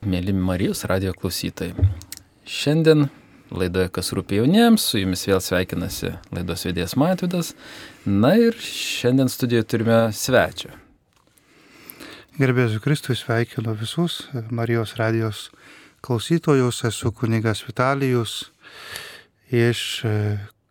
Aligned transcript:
Mėly 0.00 0.32
Marijos 0.32 0.86
radio 0.88 1.10
klausytojai. 1.12 1.74
Šiandien 2.48 3.10
laidoje 3.52 3.90
Kas 3.92 4.08
rūpė 4.16 4.38
jauniems, 4.38 4.86
su 4.88 5.02
jumis 5.02 5.26
vėl 5.28 5.42
sveikinasi 5.44 6.14
laidos 6.32 6.64
vedėjas 6.64 6.96
Matvidas. 6.96 7.50
Na 8.08 8.30
ir 8.40 8.56
šiandien 8.64 9.28
studijoje 9.28 9.66
turime 9.68 9.98
svečią. 10.16 10.72
Gerbėsiu 12.40 12.80
Kristui 12.80 13.18
sveikinu 13.20 13.76
visus 13.76 14.22
Marijos 14.48 14.96
radijos 14.96 15.50
klausytojus, 16.00 16.80
esu 16.88 17.12
kunigas 17.12 17.60
Vitalijus 17.68 18.46
iš 19.52 19.82
e, 20.08 20.18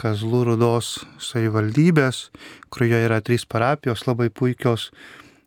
Kazlų 0.02 0.46
Rudos 0.55 1.04
savivaldybės, 1.21 2.32
kurioje 2.73 3.05
yra 3.05 3.21
trys 3.21 3.46
parapijos, 3.46 4.07
labai 4.09 4.32
puikios, 4.34 4.89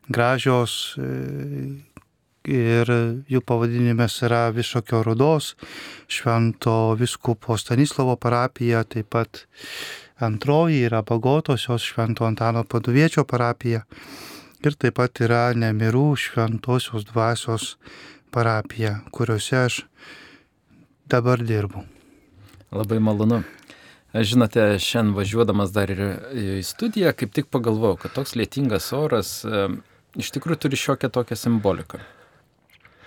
gražios 0.06 0.92
e, 1.02 1.82
ir 2.48 2.90
jų 3.30 3.40
pavadinimas 3.46 4.18
yra 4.26 4.48
Višokio 4.54 5.02
Rudos, 5.06 5.54
Švento 6.10 6.94
Viskupo 6.98 7.56
Stanislovo 7.56 8.16
parapija, 8.16 8.84
taip 8.84 9.10
pat 9.14 9.44
antroji 10.22 10.84
yra 10.86 11.02
Bagotosios 11.02 11.82
Švento 11.82 12.26
Antano 12.26 12.64
Paduviečio 12.64 13.24
parapija 13.24 13.82
ir 14.62 14.76
taip 14.78 14.98
pat 14.98 15.22
yra 15.24 15.50
Nemirų 15.54 16.12
Šventosios 16.18 17.06
dvasios 17.10 17.76
parapija, 18.32 19.00
kuriuose 19.10 19.58
aš 19.64 19.82
dabar 21.06 21.42
dirbu. 21.42 21.84
Labai 22.72 22.98
malonu. 23.02 23.42
Žinote, 24.12 24.60
šiandien 24.76 25.14
važiuodamas 25.16 25.70
dar 25.72 25.90
ir 25.92 26.00
į 26.36 26.60
studiją, 26.68 27.14
kaip 27.16 27.32
tik 27.32 27.48
pagalvojau, 27.52 27.96
kad 28.02 28.12
toks 28.12 28.34
lietingas 28.36 28.90
oras 28.92 29.38
e, 29.44 29.68
iš 30.20 30.28
tikrųjų 30.34 30.58
turi 30.66 30.80
šiokią 30.80 31.08
tokią 31.12 31.38
simboliką. 31.40 32.00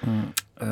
E, 0.04 0.68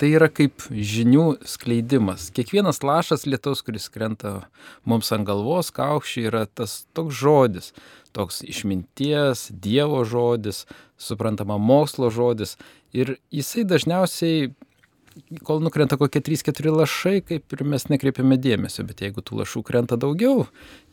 tai 0.00 0.10
yra 0.12 0.28
kaip 0.32 0.66
žinių 0.70 1.26
skleidimas. 1.48 2.28
Kiekvienas 2.34 2.82
lašas 2.84 3.24
lietaus, 3.28 3.62
kuris 3.64 3.88
krenta 3.92 4.42
mums 4.88 5.12
ant 5.14 5.26
galvos, 5.28 5.72
kaukščiai, 5.74 6.28
yra 6.30 6.44
tas 6.46 6.82
toks 6.96 7.16
žodis, 7.20 7.72
toks 8.16 8.42
išminties, 8.44 9.48
Dievo 9.52 10.02
žodis, 10.08 10.66
suprantama 11.00 11.58
mokslo 11.58 12.10
žodis. 12.12 12.58
Ir 12.92 13.16
jisai 13.32 13.64
dažniausiai 13.68 14.52
kol 15.44 15.60
nukrenta 15.64 15.98
kokie 16.00 16.22
3-4 16.24 16.72
lašai, 16.72 17.16
kaip 17.26 17.54
ir 17.54 17.64
mes 17.68 17.84
nekreipiame 17.90 18.38
dėmesio, 18.40 18.84
bet 18.88 19.02
jeigu 19.04 19.24
tų 19.24 19.42
lašų 19.42 19.62
krenta 19.68 19.98
daugiau, 20.00 20.46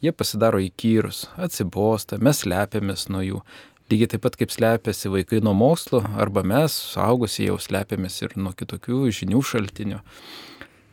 jie 0.03 0.11
pasidaro 0.15 0.61
įkyrus, 0.63 1.27
atsibosta, 1.39 2.19
mes 2.23 2.43
slepiamės 2.43 3.07
nuo 3.11 3.23
jų. 3.25 3.43
Lygiai 3.89 4.09
taip 4.11 4.21
pat 4.21 4.35
kaip 4.37 4.51
slepiasi 4.53 5.09
vaikai 5.09 5.39
nuo 5.41 5.55
mokslo, 5.57 6.03
arba 6.21 6.43
mes, 6.45 6.75
suaugusiai, 6.93 7.47
jau 7.49 7.55
slepiamės 7.57 8.19
ir 8.21 8.35
nuo 8.37 8.51
kitokių 8.53 9.07
žinių 9.17 9.41
šaltinių. 9.49 10.01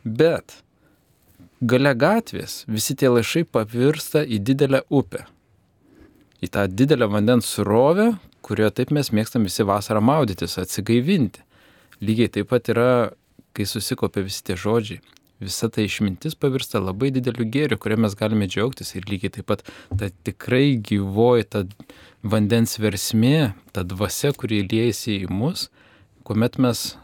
Bet 0.01 0.55
gale 1.61 1.93
gatvės 1.93 2.63
visi 2.65 2.95
tie 2.97 3.11
lašai 3.13 3.43
pavirsta 3.45 4.23
į 4.25 4.39
didelę 4.49 4.81
upę. 4.89 5.27
Į 6.41 6.49
tą 6.53 6.65
didelę 6.69 7.05
vandens 7.13 7.49
surovę, 7.53 8.15
kurioje 8.41 8.79
taip 8.79 8.95
mes 8.97 9.13
mėgstam 9.13 9.45
visi 9.45 9.65
vasarą 9.65 10.01
maudytis, 10.01 10.57
atsigaivinti. 10.57 11.45
Lygiai 12.01 12.33
taip 12.33 12.49
pat 12.49 12.69
yra, 12.73 12.89
kai 13.53 13.65
susikopia 13.69 14.25
visi 14.25 14.41
tie 14.45 14.57
žodžiai. 14.57 15.01
Visa 15.39 15.69
ta 15.69 15.83
išmintis 15.85 16.33
pavirsta 16.33 16.79
labai 16.81 17.11
dideliu 17.13 17.45
gėriu, 17.53 17.77
kuriuo 17.77 18.01
mes 18.07 18.15
galime 18.17 18.47
džiaugtis 18.49 18.95
ir 18.97 19.05
lygiai 19.05 19.35
taip 19.35 19.45
pat 19.51 19.61
ta 19.99 20.09
tikrai 20.25 20.79
gyvoji, 20.81 21.45
ta 21.45 21.63
vandens 22.25 22.79
versmė, 22.81 23.53
ta 23.71 23.85
dvasia, 23.85 24.33
kuri 24.33 24.63
liejasi 24.65 25.19
į 25.27 25.29
mus, 25.29 25.67
kuomet 26.25 26.57
mes 26.57 26.95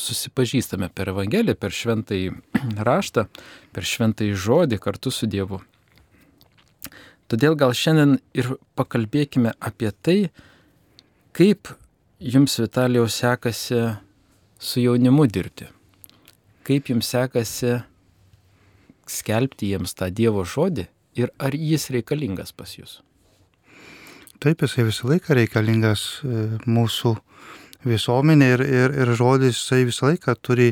susipažįstame 0.00 0.88
per 0.94 1.12
Evangeliją, 1.12 1.58
per 1.58 1.74
šventąjį 1.74 2.32
raštą, 2.88 3.26
per 3.76 3.88
šventąjį 3.92 4.38
žodį 4.48 4.80
kartu 4.80 5.12
su 5.12 5.28
Dievu. 5.28 5.60
Todėl 7.28 7.58
gal 7.60 7.74
šiandien 7.76 8.16
ir 8.32 8.54
pakalbėkime 8.78 9.52
apie 9.60 9.92
tai, 9.92 10.20
kaip 11.36 11.74
jums, 12.18 12.56
Vitalijau, 12.62 13.04
sekasi 13.12 13.82
su 14.58 14.80
jaunimu 14.80 15.28
dirbti? 15.28 15.68
Kaip 16.68 16.90
jums 16.92 17.08
sekasi 17.08 17.78
skelbti 19.08 19.70
jiems 19.72 19.94
tą 19.96 20.10
Dievo 20.12 20.44
žodį 20.44 20.84
ir 21.16 21.32
ar 21.40 21.54
jis 21.56 21.88
reikalingas 21.94 22.52
pas 22.52 22.74
jūs? 22.76 22.98
Taip, 24.38 24.60
jisai 24.62 24.84
visą 24.86 25.08
laiką 25.08 25.34
reikalingas 25.34 26.02
e, 26.22 26.42
mūsų 26.68 27.14
visuomenė 27.88 28.50
ir, 28.52 28.62
ir, 28.66 28.94
ir 29.02 29.14
žodis 29.16 29.56
jisai 29.56 29.80
visą 29.88 30.10
laiką 30.10 30.36
turi 30.44 30.68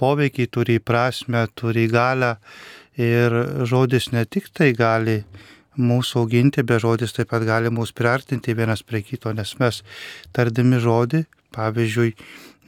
poveikį, 0.00 0.48
turi 0.52 0.80
prasme, 0.82 1.46
turi 1.54 1.86
galę 1.88 2.34
ir 2.98 3.38
žodis 3.70 4.10
ne 4.12 4.26
tik 4.26 4.50
tai 4.52 4.72
gali 4.76 5.20
mūsų 5.80 6.24
auginti, 6.24 6.66
be 6.66 6.80
žodis 6.82 7.14
taip 7.16 7.30
pat 7.30 7.46
gali 7.46 7.70
mūsų 7.72 7.96
priartinti 7.96 8.56
vienas 8.58 8.82
prie 8.82 9.04
kito, 9.06 9.32
nes 9.32 9.54
mes 9.62 9.82
tardami 10.36 10.80
žodį, 10.82 11.24
pavyzdžiui, 11.54 12.14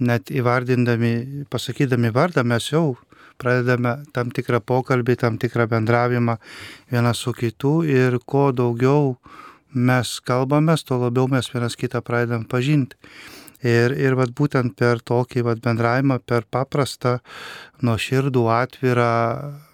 net 0.03 0.33
įvardindami, 0.35 1.47
pasakydami 1.51 2.13
vardą, 2.15 2.45
mes 2.45 2.69
jau 2.73 2.97
pradedame 3.41 3.97
tam 4.15 4.31
tikrą 4.35 4.61
pokalbį, 4.65 5.17
tam 5.25 5.39
tikrą 5.41 5.67
bendravimą 5.71 6.37
vienas 6.93 7.23
su 7.25 7.33
kitu 7.37 7.81
ir 7.87 8.19
kuo 8.27 8.51
daugiau 8.53 9.17
mes 9.73 10.19
kalbame, 10.21 10.77
tuo 10.85 11.01
labiau 11.07 11.29
mes 11.33 11.49
vienas 11.55 11.79
kitą 11.79 12.03
pradedam 12.05 12.45
pažinti. 12.45 12.99
Ir, 13.63 13.95
ir 13.95 14.17
vat, 14.19 14.33
būtent 14.35 14.75
per 14.75 14.99
tokį 15.07 15.45
vat, 15.47 15.61
bendravimą, 15.63 16.19
per 16.27 16.43
paprastą, 16.51 17.21
nuoširdų, 17.87 18.43
atvirą 18.51 19.13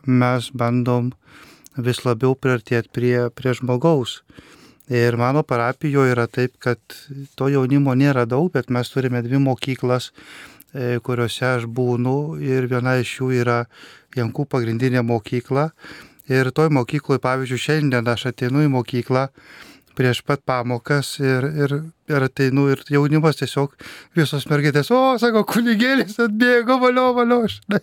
mes 0.05 0.50
bandom 0.53 1.15
vis 1.77 2.03
labiau 2.05 2.37
priartėti 2.37 2.93
prie, 2.93 3.16
prie 3.33 3.55
žmogaus. 3.56 4.21
Ir 4.88 5.16
mano 5.21 5.43
parapijoje 5.44 6.15
yra 6.15 6.26
taip, 6.32 6.56
kad 6.65 6.81
to 7.37 7.49
jaunimo 7.53 7.93
nėra 7.93 8.25
daug, 8.28 8.49
bet 8.54 8.71
mes 8.72 8.88
turime 8.88 9.21
dvi 9.25 9.41
mokyklas, 9.44 10.10
e, 10.72 10.97
kuriuose 11.04 11.44
aš 11.44 11.66
būnu 11.69 12.38
ir 12.41 12.69
viena 12.71 12.97
iš 13.00 13.19
jų 13.21 13.32
yra 13.43 13.59
Jankų 14.16 14.47
pagrindinė 14.48 15.03
mokykla. 15.04 15.69
Ir 16.32 16.48
toj 16.56 16.71
mokykloje, 16.72 17.21
pavyzdžiui, 17.25 17.60
šiandien 17.60 18.09
aš 18.09 18.31
ateinu 18.32 18.65
į 18.65 18.71
mokyklą 18.72 19.28
prieš 19.98 20.21
pat 20.22 20.44
pamokas 20.47 21.16
ir, 21.19 21.44
ir, 21.59 21.72
ir 22.06 22.25
ateinu 22.28 22.69
ir 22.71 22.84
jaunimas 22.93 23.41
tiesiog 23.41 23.75
visos 24.16 24.47
mergaitės, 24.50 24.93
o, 24.94 25.16
sako, 25.19 25.43
kunigėlis 25.48 26.21
atbėgo, 26.22 26.78
valio, 26.84 27.10
valio. 27.16 27.41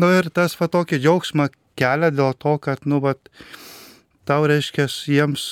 Nu 0.00 0.10
ir 0.16 0.28
tas 0.34 0.56
va 0.58 0.66
tokį 0.72 0.98
džiaugsmą 1.04 1.48
kelia 1.78 2.10
dėl 2.10 2.34
to, 2.42 2.56
kad, 2.62 2.82
nu, 2.90 2.98
va, 3.04 3.14
tau 4.26 4.48
reiškia, 4.50 4.88
jiems 4.90 5.46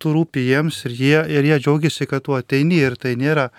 tu 0.00 0.14
rūpi 0.16 0.46
jiems 0.48 0.84
ir 0.88 0.96
jie, 0.96 1.18
ir 1.36 1.48
jie 1.50 1.58
džiaugiasi, 1.60 2.08
kad 2.10 2.24
tu 2.26 2.36
ateini 2.36 2.80
ir 2.80 2.96
tai 3.00 3.16
nėra 3.20 3.50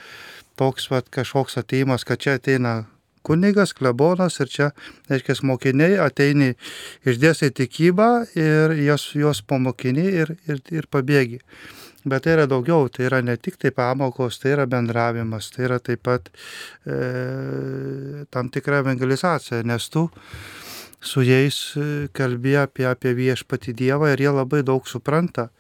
toks 0.60 0.90
vat, 0.92 1.10
kažkoks 1.14 1.60
ateimas, 1.62 2.06
kad 2.08 2.22
čia 2.22 2.36
ateina 2.40 2.82
kunigas, 3.26 3.74
klebonas 3.78 4.40
ir 4.42 4.50
čia, 4.50 4.70
reiškia, 5.10 5.38
mokiniai 5.48 6.00
ateini 6.02 6.56
išdėstai 7.08 7.52
tikybą 7.58 8.10
ir 8.38 8.76
jos, 8.82 9.12
jos 9.18 9.44
pamokini 9.46 10.08
ir, 10.24 10.36
ir, 10.50 10.62
ir 10.74 10.90
pabėgi. 10.92 11.42
Bet 12.02 12.26
tai 12.26 12.34
yra 12.34 12.48
daugiau, 12.50 12.88
tai 12.90 13.06
yra 13.06 13.20
ne 13.22 13.36
tik 13.38 13.60
tai 13.62 13.70
pamokos, 13.78 14.40
tai 14.42 14.56
yra 14.56 14.66
bendravimas, 14.66 15.52
tai 15.54 15.68
yra 15.68 15.78
taip 15.78 16.02
pat 16.08 16.32
e, 16.90 18.26
tam 18.34 18.50
tikra 18.50 18.82
evangelizacija, 18.82 19.62
nes 19.70 19.86
tu 19.94 20.08
su 21.02 21.22
jais 21.26 21.60
e, 21.78 21.86
kalbė 22.18 22.56
apie, 22.64 22.88
apie 22.90 23.14
viešpati 23.18 23.76
Dievą 23.78 24.10
ir 24.16 24.26
jie 24.26 24.34
labai 24.34 24.64
daug 24.66 24.90
supranta 24.90 25.52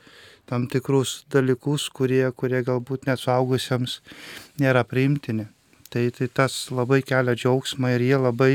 tam 0.51 0.67
tikrus 0.67 1.21
dalykus, 1.31 1.87
kurie, 1.95 2.25
kurie 2.35 2.59
galbūt 2.67 3.07
net 3.07 3.21
suaugusiems 3.23 4.01
nėra 4.59 4.83
priimtini. 4.83 5.47
Tai, 5.91 6.05
tai 6.15 6.27
tas 6.31 6.55
labai 6.71 7.01
kelia 7.03 7.35
džiaugsmą 7.35 7.89
ir 7.95 8.03
jie 8.05 8.17
labai 8.19 8.51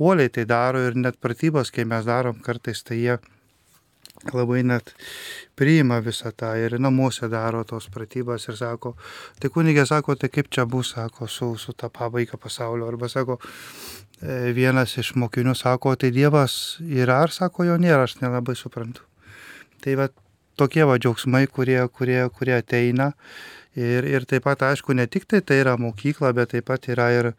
uoliai 0.00 0.32
tai 0.32 0.44
daro 0.48 0.82
ir 0.84 0.96
net 0.96 1.16
pratybos, 1.20 1.72
kai 1.72 1.84
mes 1.88 2.04
darom 2.08 2.40
kartais, 2.44 2.82
tai 2.84 2.98
jie 3.00 3.16
labai 4.32 4.62
net 4.66 4.92
priima 5.56 6.00
visą 6.04 6.32
tą 6.36 6.50
ir 6.60 6.76
namuose 6.80 7.28
daro 7.32 7.62
tos 7.64 7.88
pratybas 7.92 8.48
ir 8.48 8.56
sako, 8.60 8.94
tai 9.40 9.52
kunigė 9.54 9.86
sako, 9.88 10.16
tai 10.16 10.28
kaip 10.32 10.50
čia 10.52 10.66
bus, 10.68 10.92
sako, 10.96 11.28
su, 11.28 11.54
su 11.56 11.72
ta 11.72 11.88
pabaiga 11.88 12.36
pasaulio. 12.40 12.88
Arba 12.88 13.08
sako, 13.08 13.38
e, 14.20 14.52
vienas 14.56 14.96
iš 15.00 15.14
mokinių 15.16 15.56
sako, 15.56 15.96
tai 15.96 16.12
Dievas 16.12 16.78
yra 16.84 17.22
ar 17.24 17.32
sako, 17.34 17.68
jo 17.68 17.76
nėra, 17.80 18.04
aš 18.08 18.18
nelabai 18.20 18.56
suprantu. 18.58 19.04
Tai 19.84 19.94
va 20.00 20.08
tokie 20.58 20.84
va 20.88 20.98
džiaugsmai, 20.98 21.46
kurie, 21.46 21.80
kurie, 21.94 22.20
kurie 22.34 22.56
ateina. 22.58 23.12
Ir, 23.78 24.06
ir 24.10 24.26
taip 24.26 24.46
pat, 24.48 24.64
aišku, 24.66 24.96
ne 24.98 25.06
tik 25.06 25.28
tai 25.30 25.40
tai 25.46 25.60
yra 25.62 25.76
mokykla, 25.78 26.32
bet 26.34 26.54
taip 26.54 26.66
pat 26.70 26.88
yra 26.90 27.08
ir, 27.14 27.30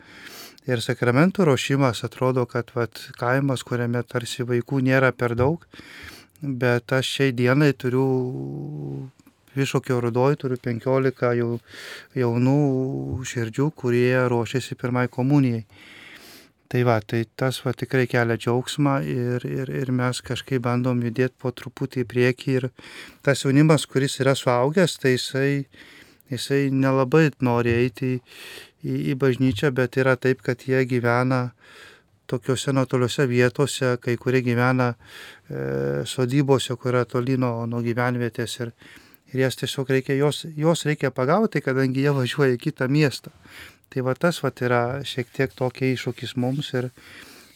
ir 0.70 0.84
sakramentų 0.86 1.50
ruošimas. 1.50 2.06
Atrodo, 2.08 2.46
kad 2.48 2.72
vat, 2.78 3.02
kaimas, 3.20 3.66
kuriame 3.68 4.06
tarsi 4.08 4.48
vaikų 4.48 4.80
nėra 4.88 5.12
per 5.12 5.36
daug, 5.40 5.66
bet 6.42 6.96
aš 6.96 7.16
šiai 7.18 7.36
dienai 7.36 7.74
turiu 7.76 8.08
Višokio 9.60 9.98
rudoj 10.00 10.36
turiu 10.40 10.60
15 10.62 11.32
jau, 11.36 11.54
jaunų 12.16 12.58
širdžių, 13.26 13.72
kurie 13.76 14.14
ruošiasi 14.30 14.78
pirmai 14.80 15.08
komunijai. 15.12 15.66
Tai 16.70 16.84
va, 16.86 17.00
tai 17.02 17.24
tas 17.34 17.58
va 17.66 17.72
tikrai 17.74 18.06
kelia 18.06 18.36
džiaugsmą 18.38 19.00
ir, 19.10 19.46
ir, 19.50 19.72
ir 19.74 19.90
mes 19.90 20.20
kažkaip 20.22 20.62
bandom 20.68 21.00
judėti 21.02 21.34
po 21.42 21.50
truputį 21.50 22.04
į 22.04 22.10
priekį 22.12 22.52
ir 22.60 22.68
tas 23.26 23.42
jaunimas, 23.42 23.88
kuris 23.90 24.20
yra 24.22 24.36
suaugęs, 24.38 25.00
tai 25.02 25.16
jisai, 25.16 25.64
jisai 26.30 26.60
nelabai 26.70 27.32
nori 27.42 27.74
eiti 27.74 28.12
į, 28.12 28.20
į, 28.86 29.00
į 29.10 29.16
bažnyčią, 29.24 29.72
bet 29.80 29.98
yra 29.98 30.14
taip, 30.22 30.44
kad 30.46 30.62
jie 30.70 30.84
gyvena 30.92 31.48
tokiuose 32.30 32.76
nuotoliuose 32.78 33.26
vietose, 33.34 33.96
kai 34.06 34.14
kurie 34.22 34.44
gyvena 34.46 34.92
e, 34.94 36.06
sodybose, 36.06 36.78
kur 36.78 36.94
yra 36.94 37.02
toli 37.10 37.40
nuo, 37.42 37.66
nuo 37.66 37.82
gyvenvietės 37.82 38.60
ir, 38.62 38.76
ir 39.34 39.42
jas 39.48 39.58
tiesiog 39.58 39.90
reikia, 39.98 40.22
jos, 40.22 40.46
jos 40.54 40.86
reikia 40.86 41.10
pagauti, 41.10 41.66
kadangi 41.66 42.06
jie 42.06 42.14
važiuoja 42.14 42.54
į 42.60 42.64
kitą 42.70 42.92
miestą. 42.94 43.34
Tai 43.90 44.06
va 44.06 44.14
tas 44.14 44.38
va 44.44 44.52
yra 44.62 44.84
šiek 45.02 45.32
tiek 45.34 45.54
tokia 45.58 45.96
iššūkis 45.96 46.36
mums 46.38 46.74
ir, 46.78 46.92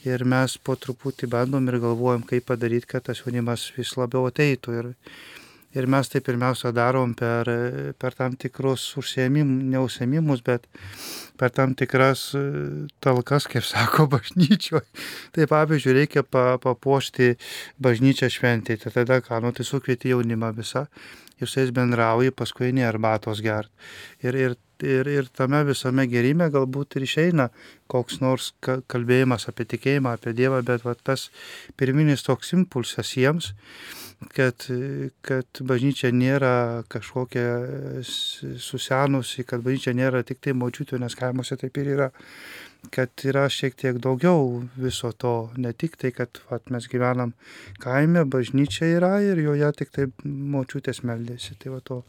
ir 0.07 0.25
mes 0.25 0.57
po 0.57 0.74
truputį 0.74 1.30
bandom 1.30 1.69
ir 1.69 1.77
galvojam, 1.83 2.25
kaip 2.25 2.47
padaryti, 2.50 2.89
kad 2.95 3.06
tas 3.06 3.21
jaunimas 3.21 3.69
vis 3.77 3.94
labiau 4.00 4.25
ateitų. 4.31 4.74
Ir, 4.80 4.89
ir 5.77 5.89
mes 5.89 6.09
tai 6.09 6.24
pirmiausia 6.25 6.74
darom 6.74 7.13
per, 7.18 7.51
per 8.01 8.18
tam 8.18 8.33
tikrus 8.39 8.88
užsiemimus, 8.97 9.69
neusiemimus, 9.75 10.41
bet 10.45 10.65
per 11.38 11.53
tam 11.53 11.77
tikras 11.77 12.31
talkas, 13.03 13.45
kaip 13.50 13.69
sako, 13.71 14.07
bažnyčioje. 14.15 14.88
Tai 15.38 15.50
pavyzdžiui, 15.53 15.97
reikia 16.01 16.25
pa, 16.25 16.56
papuošti 16.65 17.36
bažnyčią 17.77 18.33
šventėje. 18.33 18.88
Tai 18.88 18.95
tada 18.97 19.21
ką, 19.21 19.44
nu 19.45 19.53
tai 19.53 19.69
sukvieti 19.69 20.15
jaunimą 20.15 20.50
visą 20.57 20.88
ir 21.41 21.50
su 21.50 21.59
jais 21.59 21.74
bendrauji, 21.75 22.33
paskui 22.35 22.74
ne 22.75 22.85
arbatos 22.88 23.41
gert. 23.44 23.71
Ir, 24.24 24.35
ir, 24.35 24.56
ir, 24.83 25.09
ir 25.09 25.30
tame 25.35 25.63
visame 25.68 26.06
gerime 26.12 26.50
galbūt 26.53 26.97
ir 26.97 27.07
išeina 27.07 27.50
koks 27.91 28.21
nors 28.24 28.51
kalbėjimas 28.62 29.47
apie 29.51 29.68
tikėjimą, 29.74 30.18
apie 30.18 30.35
Dievą, 30.38 30.63
bet 30.65 30.85
va, 30.88 30.95
tas 30.95 31.30
pirminis 31.80 32.25
toks 32.25 32.53
impulsas 32.57 33.13
jiems, 33.18 33.53
kad, 34.33 34.68
kad 35.25 35.63
bažnyčia 35.68 36.13
nėra 36.15 36.83
kažkokia 36.91 38.03
susenusi, 38.03 39.44
kad 39.47 39.63
bažnyčia 39.65 39.95
nėra 39.97 40.24
tik 40.27 40.39
tai 40.44 40.56
močiutė, 40.57 41.01
nes 41.01 41.18
kaimuose 41.19 41.59
taip 41.59 41.81
ir 41.81 41.95
yra 41.97 42.12
kad 42.91 43.24
yra 43.24 43.45
šiek 43.51 43.75
tiek 43.80 44.00
daugiau 44.03 44.63
viso 44.75 45.12
to, 45.12 45.51
ne 45.57 45.71
tik 45.74 45.95
tai, 46.01 46.12
kad 46.15 46.41
vat, 46.50 46.68
mes 46.74 46.88
gyvenam 46.91 47.33
kaime, 47.83 48.25
bažnyčia 48.25 48.89
yra 48.97 49.13
ir 49.24 49.39
joje 49.44 49.71
tik 49.80 49.94
tai 49.95 50.09
močiutės 50.25 51.03
meldėsi. 51.07 51.56
Tai 51.62 51.77
va, 51.77 51.80
to, 51.85 52.01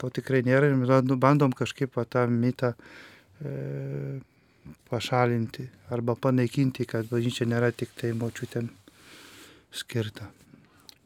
to 0.00 0.10
tikrai 0.18 0.42
nėra 0.46 0.72
ir 0.72 1.14
bandom 1.20 1.54
kažkaip 1.56 1.94
va, 1.98 2.06
tą 2.08 2.26
mitą 2.32 2.72
e, 2.74 4.20
pašalinti 4.90 5.68
arba 5.94 6.16
panaikinti, 6.16 6.88
kad 6.88 7.08
bažnyčia 7.12 7.46
nėra 7.48 7.70
tik 7.72 7.94
tai 8.00 8.12
močiutėm 8.16 8.70
skirta. 9.70 10.30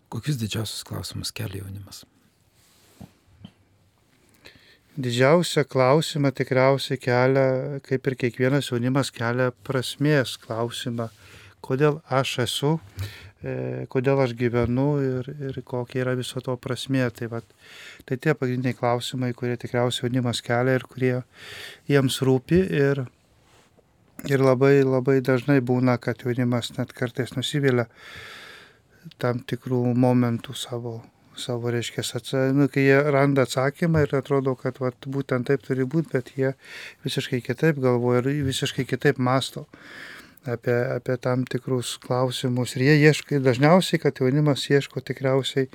Kokius 0.08 0.40
didžiausius 0.40 0.84
klausimus 0.86 1.32
kelia 1.34 1.64
jaunimas? 1.64 2.04
Didžiausią 4.94 5.64
klausimą 5.67 6.31
tikriausiai 6.31 7.00
kelia, 7.02 7.81
kaip 7.82 8.05
ir 8.06 8.14
kiekvienas 8.14 8.69
jaunimas 8.70 9.08
kelia 9.11 9.49
prasmės 9.67 10.37
klausimą, 10.38 11.08
kodėl 11.67 11.96
aš 12.14 12.35
esu, 12.44 12.70
e, 13.43 13.55
kodėl 13.91 14.23
aš 14.23 14.37
gyvenu 14.38 14.85
ir, 15.02 15.31
ir 15.49 15.58
kokia 15.67 16.05
yra 16.05 16.12
viso 16.14 16.38
to 16.46 16.55
prasmė. 16.55 17.08
Tai, 17.11 17.26
vat, 17.32 17.56
tai 18.06 18.20
tie 18.23 18.37
pagrindiniai 18.38 18.79
klausimai, 18.79 19.32
kurie 19.35 19.56
tikriausiai 19.58 20.06
jaunimas 20.06 20.43
kelia 20.46 20.76
ir 20.79 20.87
kurie 20.87 21.17
jiems 21.91 22.20
rūpi. 22.23 22.61
Ir, 22.85 23.02
ir 24.31 24.46
labai, 24.46 24.76
labai 24.87 25.17
dažnai 25.26 25.58
būna, 25.58 25.99
kad 25.99 26.23
jaunimas 26.23 26.70
net 26.79 26.94
kartais 26.94 27.35
nusivylę 27.35 27.88
tam 29.19 29.43
tikrų 29.43 29.82
momentų 29.99 30.55
savo 30.55 31.00
savo, 31.40 31.70
reiškia, 31.72 32.02
nu, 32.54 32.69
kai 32.72 32.86
jie 32.86 32.98
randa 33.12 33.44
atsakymą 33.46 34.04
ir 34.04 34.14
atrodo, 34.19 34.54
kad 34.58 34.78
vat, 34.82 35.06
būtent 35.06 35.48
taip 35.50 35.64
turi 35.66 35.84
būti, 35.84 36.10
bet 36.12 36.32
jie 36.38 36.54
visiškai 37.04 37.40
kitaip 37.44 37.81
galvoja 37.82 38.22
ir 38.22 38.44
visiškai 38.46 38.86
kitaip 38.88 39.19
masto 39.19 39.66
apie, 40.44 40.75
apie 40.96 41.16
tam 41.20 41.44
tikrus 41.44 41.96
klausimus. 42.02 42.76
Ir 42.76 42.86
jie 42.88 42.98
ieško, 43.08 43.40
dažniausiai, 43.44 44.02
kad 44.02 44.20
jaunimas 44.20 44.66
ieško 44.70 45.00
tikriausiai 45.00 45.70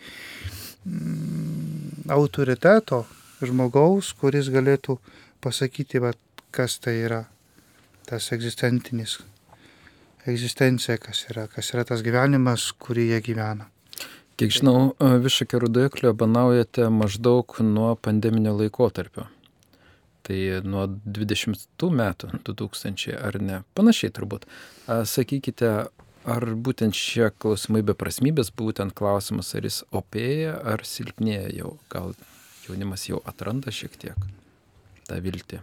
mm, 0.85 2.11
autoriteto 2.15 3.05
žmogaus, 3.41 4.13
kuris 4.19 4.51
galėtų 4.53 4.99
pasakyti, 5.43 6.01
vat, 6.03 6.19
kas 6.51 6.79
tai 6.83 6.99
yra 7.07 7.25
tas 8.09 8.31
egzistentinis 8.33 9.19
egzistencija, 10.27 10.97
kas 11.01 11.25
yra, 11.31 11.47
kas 11.51 11.73
yra 11.73 11.85
tas 11.87 12.03
gyvenimas, 12.05 12.69
kurį 12.81 13.09
jie 13.13 13.21
gyvena. 13.29 13.69
Kiek 14.39 14.53
žinau, 14.55 14.93
Višakio 15.19 15.59
rudoje 15.59 15.89
klebanaujate 15.91 16.85
maždaug 16.95 17.57
nuo 17.59 17.89
pandeminio 17.99 18.53
laikotarpio. 18.55 19.25
Tai 20.23 20.37
nuo 20.63 20.85
20 20.87 21.89
metų, 21.99 22.29
2000 22.47 23.17
ar 23.19 23.35
ne, 23.43 23.57
panašiai 23.75 24.13
turbūt. 24.15 24.47
Sakykite, 24.87 25.73
ar 26.23 26.47
būtent 26.55 26.95
šie 26.95 27.27
klausimai 27.35 27.83
beprasmybės, 27.91 28.53
būtent 28.55 28.95
klausimas, 28.95 29.51
ar 29.59 29.67
jis 29.67 29.81
opėja, 29.91 30.55
ar 30.63 30.87
silpnėja 30.87 31.51
jau, 31.57 31.75
gal 31.91 32.15
jaunimas 32.63 33.09
jau 33.11 33.19
atranda 33.27 33.75
šiek 33.75 33.99
tiek 33.99 34.15
tą 35.11 35.19
viltį. 35.19 35.59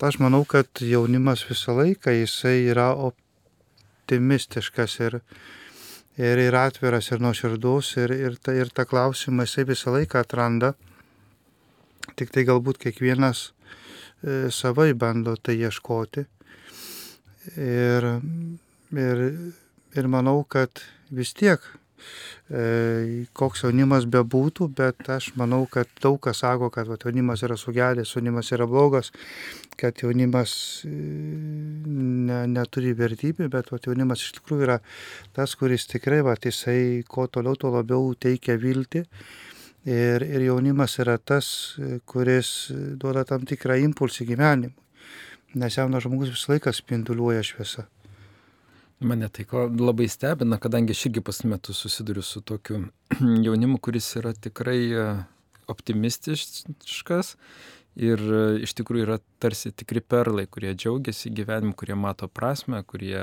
Aš 0.00 0.22
manau, 0.24 0.46
kad 0.48 0.72
jaunimas 0.80 1.44
visą 1.44 1.76
laiką 1.76 2.16
jisai 2.22 2.64
yra 2.72 2.94
optimistiškas 3.12 5.00
ir 5.04 5.20
ir, 6.20 6.40
ir 6.42 6.56
atviras, 6.58 7.08
ir 7.12 7.22
nuoširdus, 7.24 7.94
ir, 8.02 8.14
ir, 8.14 8.36
ta, 8.42 8.54
ir 8.56 8.70
tą 8.76 8.84
klausimą 8.88 9.46
jisai 9.48 9.66
visą 9.68 9.94
laiką 9.96 10.20
atranda. 10.20 10.74
Tik 12.18 12.32
tai 12.34 12.44
galbūt 12.48 12.80
kiekvienas 12.82 13.46
e, 13.48 14.50
savai 14.52 14.92
bando 14.98 15.36
tai 15.40 15.56
ieškoti. 15.62 16.26
Ir, 17.56 18.06
ir, 18.92 19.22
ir 19.96 20.10
manau, 20.12 20.42
kad 20.44 20.82
vis 21.10 21.32
tiek 21.34 21.64
koks 23.36 23.62
jaunimas 23.64 24.06
bebūtų, 24.10 24.66
bet 24.74 25.06
aš 25.12 25.30
manau, 25.38 25.62
kad 25.70 25.90
daug 26.02 26.18
kas 26.22 26.42
sako, 26.42 26.70
kad 26.74 26.88
va, 26.90 26.98
jaunimas 26.98 27.44
yra 27.46 27.56
sugedęs, 27.60 28.16
jaunimas 28.16 28.50
yra 28.56 28.66
blogas, 28.70 29.12
kad 29.80 30.02
jaunimas 30.02 30.54
e, 30.88 30.90
ne, 30.90 32.40
neturi 32.50 32.94
vertybių, 32.98 33.50
bet 33.52 33.70
va, 33.70 33.78
jaunimas 33.86 34.24
iš 34.24 34.34
tikrųjų 34.40 34.66
yra 34.66 34.80
tas, 35.36 35.54
kuris 35.60 35.86
tikrai, 35.90 36.24
va, 36.26 36.34
jisai 36.34 37.04
kuo 37.08 37.28
toliau, 37.30 37.54
tuo 37.54 37.70
labiau 37.76 38.10
teikia 38.18 38.58
viltį. 38.60 39.04
Ir, 39.88 40.20
ir 40.26 40.42
jaunimas 40.44 40.98
yra 41.00 41.16
tas, 41.16 41.46
kuris 42.04 42.68
duoda 43.00 43.24
tam 43.24 43.46
tikrą 43.48 43.78
impulsą 43.86 44.26
gyvenimui. 44.28 44.74
Nes 45.56 45.78
jaunas 45.78 46.04
žmogus 46.04 46.34
visą 46.34 46.52
laiką 46.52 46.74
spinduliuoja 46.76 47.40
šviesą. 47.46 47.88
Mane 49.00 49.28
tai 49.32 49.46
ko 49.48 49.64
labai 49.64 50.10
stebina, 50.12 50.58
kadangi 50.60 50.92
aš 50.92 51.06
irgi 51.08 51.22
pasmetu 51.24 51.72
susiduriu 51.72 52.22
su 52.22 52.42
tokiu 52.44 52.82
jaunimu, 53.46 53.78
kuris 53.80 54.10
yra 54.20 54.34
tikrai 54.36 54.80
e, 54.92 55.04
optimistiškas 55.72 57.30
ir 57.96 58.20
e, 58.20 58.42
iš 58.66 58.74
tikrųjų 58.76 59.06
yra 59.06 59.16
tarsi 59.40 59.72
tikri 59.72 60.02
perlai, 60.04 60.44
kurie 60.44 60.74
džiaugiasi 60.74 61.32
gyvenimu, 61.32 61.72
kurie 61.80 61.96
mato 61.96 62.28
prasme, 62.28 62.82
kurie 62.84 63.22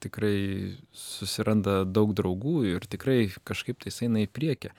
tikrai 0.00 0.76
susiranda 0.94 1.80
daug 1.84 2.14
draugų 2.14 2.62
ir 2.70 2.86
tikrai 2.86 3.18
kažkaip 3.42 3.82
tai 3.82 3.90
eina 4.06 4.22
į 4.22 4.30
priekį. 4.30 4.70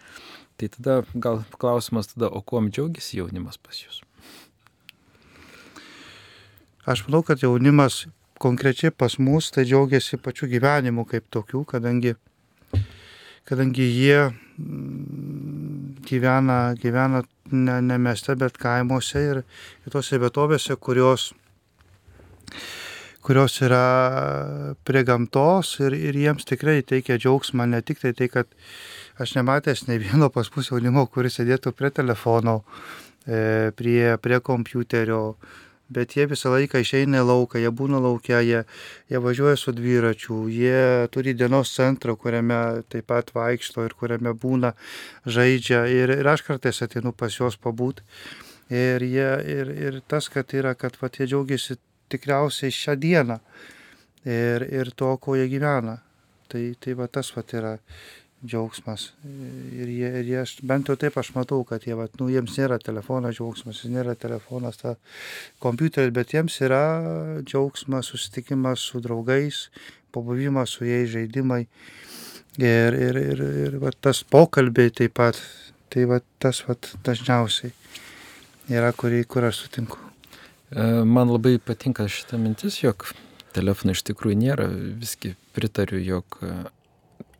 Tai 0.56 0.72
tada 0.78 0.98
gal 1.12 1.44
klausimas 1.60 2.14
tada, 2.14 2.32
o 2.32 2.40
kuom 2.40 2.72
džiaugiasi 2.72 3.20
jaunimas 3.20 3.60
pas 3.60 3.84
jūs? 3.84 4.00
Aš 6.88 7.04
manau, 7.10 7.20
kad 7.20 7.44
jaunimas 7.44 8.06
konkrečiai 8.42 8.92
pas 8.92 9.18
mus 9.22 9.52
tai 9.54 9.66
džiaugiasi 9.70 10.18
pačiu 10.18 10.50
gyvenimu 10.50 11.06
kaip 11.10 11.28
tokiu, 11.30 11.64
kadangi, 11.70 12.16
kadangi 13.48 13.86
jie 13.86 14.32
mm, 14.32 16.02
gyvena, 16.10 16.60
gyvena 16.82 17.22
ne, 17.52 17.82
ne 17.82 17.98
mieste, 17.98 18.36
bet 18.36 18.58
kaimuose 18.62 19.22
ir, 19.28 19.44
ir 19.86 19.94
tose 19.94 20.20
vietovėse, 20.22 20.78
kurios, 20.82 21.32
kurios 23.22 23.60
yra 23.62 23.84
prie 24.88 25.04
gamtos 25.08 25.76
ir, 25.84 25.96
ir 25.96 26.18
jiems 26.24 26.48
tikrai 26.50 26.82
teikia 26.88 27.20
džiaugsmą, 27.22 27.70
ne 27.70 27.82
tik 27.86 28.02
tai 28.02 28.16
tai, 28.18 28.30
kad 28.34 28.50
aš 29.22 29.36
nematęs 29.38 29.86
ne 29.90 30.00
vieno 30.02 30.32
pas 30.34 30.50
mus 30.56 30.72
jaunimo, 30.72 31.06
kuris 31.14 31.38
sėdėtų 31.40 31.76
prie 31.78 31.92
telefono, 31.94 32.62
e, 33.28 33.72
prie, 33.78 34.16
prie 34.24 34.42
kompiuterio, 34.42 35.22
bet 35.92 36.16
jie 36.16 36.26
visą 36.32 36.52
laiką 36.54 36.82
išeina 36.82 37.22
į 37.22 37.28
lauką, 37.28 37.60
jie 37.62 37.72
būna 37.76 38.00
laukia, 38.04 38.40
jie, 38.46 38.64
jie 39.12 39.22
važiuoja 39.24 39.58
su 39.60 39.74
dviračiu, 39.76 40.46
jie 40.52 41.08
turi 41.12 41.36
dienos 41.38 41.74
centrą, 41.76 42.16
kuriame 42.20 42.84
taip 42.92 43.10
pat 43.12 43.34
vaikšto 43.36 43.86
ir 43.88 43.96
kuriame 44.00 44.34
būna, 44.34 44.74
žaidžia 45.26 45.84
ir, 45.92 46.16
ir 46.22 46.32
aš 46.32 46.46
kartais 46.48 46.82
atinu 46.86 47.14
pas 47.14 47.36
juos 47.36 47.60
pabūt. 47.60 48.04
Ir, 48.72 49.04
jie, 49.04 49.32
ir, 49.52 49.72
ir 49.76 50.00
tas, 50.08 50.30
kad 50.32 50.54
yra, 50.56 50.72
kad 50.80 50.96
vat, 51.02 51.20
jie 51.20 51.28
džiaugiasi 51.28 51.76
tikriausiai 52.12 52.72
šią 52.72 52.96
dieną 53.00 53.38
ir, 54.24 54.64
ir 54.64 54.94
to, 54.96 55.12
ko 55.20 55.36
jie 55.36 55.50
gyvena. 55.52 56.00
Tai, 56.52 56.64
tai 56.84 56.96
va 57.00 57.08
tas 57.08 57.30
va 57.36 57.44
yra 57.56 57.78
džiaugsmas. 58.46 59.12
Ir 59.24 59.90
jie, 59.92 60.10
ir 60.22 60.30
jie, 60.30 60.44
bent 60.68 60.90
jau 60.90 60.98
taip 61.00 61.18
aš 61.22 61.32
matau, 61.36 61.62
kad 61.68 61.86
jie, 61.86 61.96
vat, 61.98 62.14
nu, 62.20 62.30
jiems 62.32 62.58
nėra 62.58 62.80
telefonas 62.82 63.38
džiaugsmas, 63.38 63.84
nėra 63.92 64.16
telefonas, 64.20 64.82
ta 64.82 64.96
kompiuteris, 65.64 66.14
bet 66.16 66.34
jiems 66.36 66.58
yra 66.66 66.84
džiaugsmas, 67.46 68.12
susitikimas 68.12 68.88
su 68.92 69.02
draugais, 69.04 69.68
pabuvimas 70.16 70.78
su 70.78 70.88
jais 70.90 71.10
žaidimai. 71.14 71.66
Ir, 72.60 72.98
ir, 72.98 73.16
ir, 73.16 73.44
ir 73.66 73.78
va, 73.80 73.94
tas 73.96 74.26
pokalbiai 74.28 74.92
taip 74.92 75.16
pat, 75.22 75.38
tai 75.94 76.04
va, 76.10 76.20
tas 76.42 76.64
va, 76.68 76.76
dažniausiai 77.06 77.72
yra, 78.72 78.92
kurį, 78.92 79.24
kur 79.30 79.48
aš 79.48 79.66
sutinku. 79.66 80.02
E, 80.72 80.84
man 81.08 81.32
labai 81.32 81.56
patinka 81.64 82.08
šita 82.12 82.40
mintis, 82.42 82.82
jog 82.84 83.08
telefonų 83.56 83.96
iš 83.96 84.04
tikrųjų 84.10 84.38
nėra, 84.40 84.68
visgi 85.00 85.36
pritariu, 85.56 86.00
jog 86.04 86.40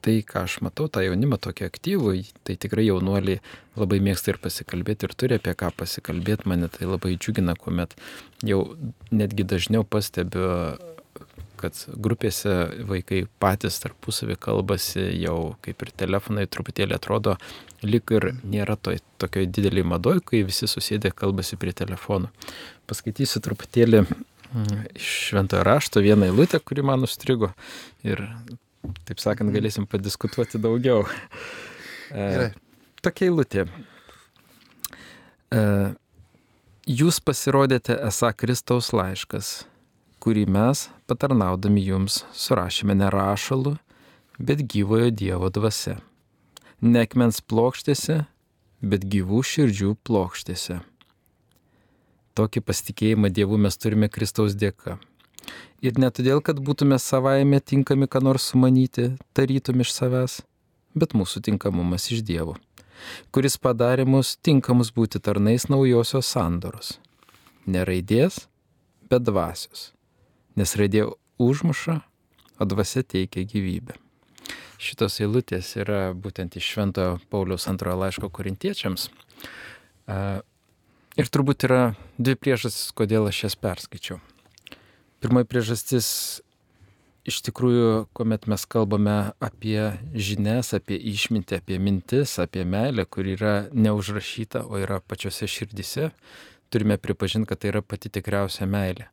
tai, 0.02 0.20
ką 0.28 0.46
aš 0.48 0.60
matau, 0.66 0.88
tą 0.92 1.04
jaunimą 1.06 1.40
tokį 1.42 1.68
aktyvų, 1.68 2.14
tai 2.48 2.58
tikrai 2.62 2.88
jaunuoliai 2.88 3.42
labai 3.80 4.02
mėgsta 4.04 4.34
ir 4.34 4.40
pasikalbėti 4.44 5.08
ir 5.08 5.16
turi 5.18 5.38
apie 5.38 5.54
ką 5.58 5.72
pasikalbėti, 5.78 6.50
mane 6.50 6.70
tai 6.74 6.90
labai 6.90 7.16
džiugina, 7.18 7.56
kuomet 7.60 7.96
jau 8.46 8.64
netgi 9.14 9.46
dažniau 9.48 9.86
pastebiu, 9.88 10.50
kad 11.62 11.78
grupėse 12.02 12.56
vaikai 12.90 13.26
patys 13.42 13.78
tarpusavį 13.84 14.38
kalbasi, 14.42 15.04
jau 15.22 15.54
kaip 15.66 15.86
ir 15.86 15.94
telefonai 16.04 16.48
truputėlį 16.50 16.98
atrodo, 16.98 17.36
lik 17.86 18.14
ir 18.18 18.32
nėra 18.42 18.78
to, 18.82 18.96
tokio 19.22 19.46
didelį 19.46 19.86
madoj, 19.94 20.24
kai 20.26 20.42
visi 20.48 20.70
susėdė 20.70 21.14
kalbasi 21.14 21.60
prie 21.62 21.74
telefonų. 21.78 22.32
Paskaitysiu 22.90 23.44
truputėlį 23.46 24.02
mm, 24.02 24.82
iš 24.98 25.14
šventojo 25.30 25.64
rašto 25.68 26.04
vieną 26.04 26.32
eilutę, 26.32 26.62
kuri 26.66 26.86
man 26.86 27.06
užstrigo 27.08 27.54
ir 28.08 28.26
taip 29.08 29.22
sakant, 29.22 29.50
mhm. 29.50 29.58
galėsim 29.58 29.88
padiskutuoti 29.90 30.62
daugiau. 30.62 31.06
E. 32.12 32.50
Tokia 33.00 33.30
eilutė. 33.30 33.64
E, 35.48 35.62
jūs 36.84 37.22
pasirodėte 37.24 37.96
esą 38.04 38.34
Kristaus 38.36 38.90
laiškas, 38.92 39.52
kurį 40.20 40.44
mes, 40.52 40.90
patarnaudami 41.08 41.86
jums, 41.86 42.26
surašėme 42.36 42.98
ne 43.00 43.08
rašalu, 43.16 43.78
bet 44.44 44.66
gyvojo 44.74 45.08
Dievo 45.16 45.48
dvasia. 45.56 46.02
Nekmens 46.84 47.40
plokštėse, 47.40 48.26
bet 48.82 49.06
gyvų 49.06 49.40
širdžių 49.46 49.96
plokštėse. 50.04 50.82
Tokį 52.38 52.64
pasitikėjimą 52.66 53.32
Dievu 53.34 53.60
mes 53.62 53.78
turime 53.78 54.10
Kristaus 54.12 54.56
dėka. 54.56 54.98
Ir 55.82 55.98
ne 55.98 56.12
todėl, 56.14 56.44
kad 56.46 56.60
būtume 56.62 57.00
savaime 57.02 57.60
tinkami, 57.60 58.06
ką 58.06 58.22
nors 58.22 58.52
sumanyti, 58.52 59.16
tarytum 59.34 59.82
iš 59.82 59.96
savęs, 59.96 60.42
bet 60.94 61.16
mūsų 61.18 61.42
tinkamumas 61.48 62.12
iš 62.14 62.22
Dievo, 62.28 62.58
kuris 63.34 63.58
padarė 63.58 64.06
mus 64.06 64.36
tinkamus 64.38 64.92
būti 64.94 65.22
tarnais 65.24 65.66
naujosios 65.72 66.30
sandoros. 66.30 67.00
Ne 67.66 67.82
raidės, 67.88 68.46
bet 69.10 69.26
dvasios, 69.26 69.90
nes 70.58 70.78
raidė 70.78 71.08
užmuša, 71.42 72.02
o 72.62 72.66
dvasia 72.70 73.02
teikia 73.02 73.48
gyvybę. 73.50 73.98
Šitos 74.82 75.20
eilutės 75.22 75.76
yra 75.78 76.12
būtent 76.18 76.56
iš 76.58 76.66
Šventojo 76.74 77.18
Pauliaus 77.30 77.68
antrojo 77.70 78.00
laiško 78.02 78.30
korintiečiams. 78.34 79.10
Ir 81.22 81.30
turbūt 81.34 81.66
yra 81.68 81.82
dvi 82.18 82.38
priežastys, 82.38 82.90
kodėl 82.98 83.30
aš 83.30 83.44
jas 83.46 83.58
perskaičiau. 83.62 84.18
Pirmoji 85.22 85.46
priežastis 85.46 86.08
iš 87.30 87.42
tikrųjų, 87.46 88.08
kuomet 88.18 88.48
mes 88.50 88.64
kalbame 88.66 89.34
apie 89.44 89.92
žinias, 90.18 90.72
apie 90.74 90.98
išmintį, 91.12 91.60
apie 91.62 91.78
mintis, 91.78 92.38
apie 92.42 92.64
meilę, 92.66 93.06
kur 93.06 93.30
yra 93.30 93.68
neužrašyta, 93.70 94.64
o 94.66 94.80
yra 94.82 94.98
pačiose 95.06 95.46
širdise, 95.46 96.10
turime 96.74 96.98
pripažinti, 96.98 97.50
kad 97.52 97.62
tai 97.62 97.70
yra 97.74 97.84
pati 97.86 98.10
tikriausia 98.10 98.66
meilė. 98.66 99.12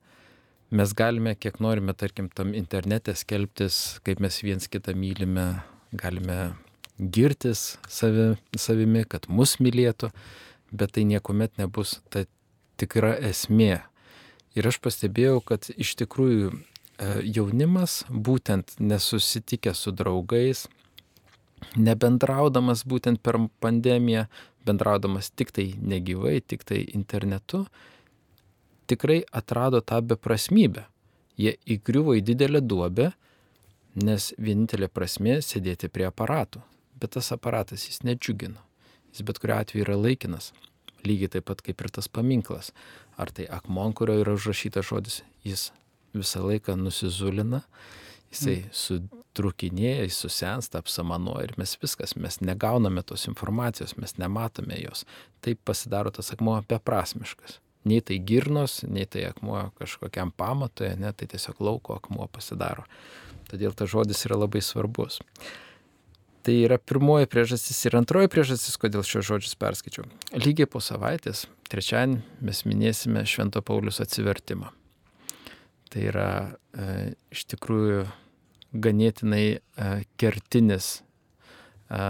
Mes 0.72 0.92
galime, 0.96 1.34
kiek 1.36 1.60
norime, 1.64 1.92
tarkim, 1.96 2.28
tam 2.32 2.54
internete 2.56 3.14
skelbtis, 3.16 3.98
kaip 4.04 4.20
mes 4.24 4.40
viens 4.44 4.68
kitą 4.68 4.92
mylime, 4.96 5.46
galime 5.92 6.38
girtis 6.98 7.78
savi, 7.88 8.34
savimi, 8.56 9.04
kad 9.08 9.28
mus 9.32 9.56
mylėtų, 9.60 10.08
bet 10.72 10.96
tai 10.96 11.06
niekuomet 11.08 11.56
nebus 11.60 11.98
ta 12.12 12.24
tikra 12.80 13.14
esmė 13.30 13.82
Ir 14.56 14.68
aš 14.68 14.80
pastebėjau, 14.84 15.40
kad 15.44 15.68
iš 15.76 15.94
tikrųjų 16.00 16.50
e, 16.52 16.58
jaunimas, 17.36 18.02
būtent 18.08 18.78
nesusitikęs 18.80 19.84
su 19.84 19.92
draugais, 19.92 20.66
nebendraudamas 21.76 22.84
būtent 22.88 23.20
per 23.22 23.38
pandemiją, 23.60 24.26
bendraudamas 24.66 25.30
tik 25.30 25.52
tai 25.54 25.72
negyvai, 25.78 26.38
tik 26.40 26.64
tai 26.64 26.84
internetu, 26.94 27.64
tikrai 28.88 29.22
atrado 29.32 29.80
tą 29.80 30.00
beprasmybę. 30.12 30.86
Jie 31.38 31.54
įgriuvo 31.70 32.16
į 32.18 32.24
didelę 32.32 32.62
duobę, 32.64 33.12
nes 33.98 34.32
vienintelė 34.38 34.88
prasme 34.90 35.38
sėdėti 35.44 35.90
prie 35.92 36.08
aparatų. 36.08 36.62
Bet 36.98 37.14
tas 37.14 37.30
aparatas 37.34 37.86
jis 37.86 38.02
nedžiugino. 38.06 38.58
Jis 39.12 39.22
bet 39.26 39.38
kuriu 39.42 39.58
atveju 39.58 39.84
yra 39.84 39.98
laikinas. 39.98 40.50
Lygiai 41.06 41.30
taip 41.36 41.46
pat 41.50 41.62
kaip 41.62 41.80
ir 41.84 41.92
tas 41.94 42.10
paminklas. 42.10 42.72
Ar 43.18 43.32
tai 43.34 43.48
akmon, 43.50 43.94
kurio 43.98 44.18
yra 44.22 44.34
užrašytas 44.38 44.86
žodis, 44.88 45.22
jis 45.46 45.68
visą 46.14 46.44
laiką 46.46 46.76
nusizulina, 46.78 47.62
jisai 48.32 48.58
mm. 48.60 48.74
sutrukinėja, 48.82 50.06
jis 50.06 50.20
susensta, 50.24 50.82
apsamanoja 50.82 51.48
ir 51.48 51.54
mes 51.60 51.74
viskas, 51.82 52.14
mes 52.16 52.40
negauname 52.44 53.02
tos 53.06 53.26
informacijos, 53.30 53.96
mes 53.98 54.16
nematome 54.20 54.78
jos. 54.82 55.04
Taip 55.44 55.60
pasidaro 55.68 56.12
tas 56.14 56.30
akmuo 56.34 56.58
beprasmiškas. 56.68 57.58
Nei 57.88 58.02
tai 58.04 58.18
girnos, 58.20 58.82
nei 58.84 59.06
tai 59.06 59.24
akmuo 59.28 59.68
kažkokiam 59.78 60.32
pamatui, 60.36 60.90
ne, 61.00 61.12
tai 61.12 61.28
tiesiog 61.30 61.62
lauko 61.64 61.96
akmuo 61.96 62.26
pasidaro. 62.32 62.84
Todėl 63.48 63.72
tas 63.72 63.88
žodis 63.88 64.26
yra 64.28 64.36
labai 64.42 64.60
svarbus. 64.64 65.22
Tai 66.48 66.54
yra 66.64 66.78
pirmoji 66.80 67.28
priežastis 67.28 67.76
ir 67.84 67.98
antroji 67.98 68.30
priežastis, 68.32 68.78
kodėl 68.80 69.02
šios 69.04 69.26
žodžius 69.28 69.58
perskaičiau. 69.60 70.06
Lygiai 70.32 70.64
po 70.64 70.80
savaitės, 70.80 71.42
trečiadienį, 71.68 72.22
mes 72.48 72.62
minėsime 72.64 73.20
Švento 73.28 73.60
Paulius 73.60 74.00
atsivertimą. 74.00 74.70
Tai 75.92 76.06
yra 76.08 76.30
e, 76.72 77.12
iš 77.36 77.44
tikrųjų 77.52 78.06
ganėtinai 78.72 79.44
e, 79.60 79.60
kertinis 80.16 80.88
e, 80.96 82.00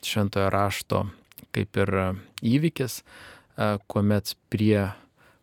Šventojo 0.00 0.48
rašto 0.56 1.04
kaip 1.52 1.76
ir 1.84 1.94
įvykis, 2.40 3.02
e, 3.02 3.70
kuomet 3.92 4.38
prie, 4.48 4.88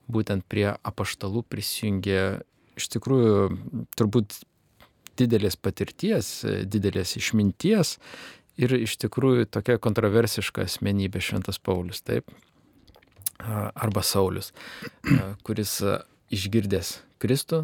būtent 0.10 0.50
prie 0.50 0.72
apaštalų 0.74 1.46
prisijungė 1.53 2.22
iš 2.82 2.89
tikrųjų 2.98 3.50
turbūt 3.94 4.41
didelės 5.20 5.58
patirties, 5.60 6.32
didelės 6.72 7.18
išminties 7.20 7.98
ir 8.60 8.75
iš 8.75 8.98
tikrųjų 9.00 9.48
tokia 9.54 9.80
kontroversiška 9.82 10.66
asmenybė 10.68 11.22
Šventas 11.24 11.60
Paulius, 11.63 12.04
taip, 12.04 12.28
arba 13.39 14.04
Saulis, 14.04 14.51
kuris 15.48 15.80
išgirdęs 16.34 16.98
Kristų, 17.24 17.63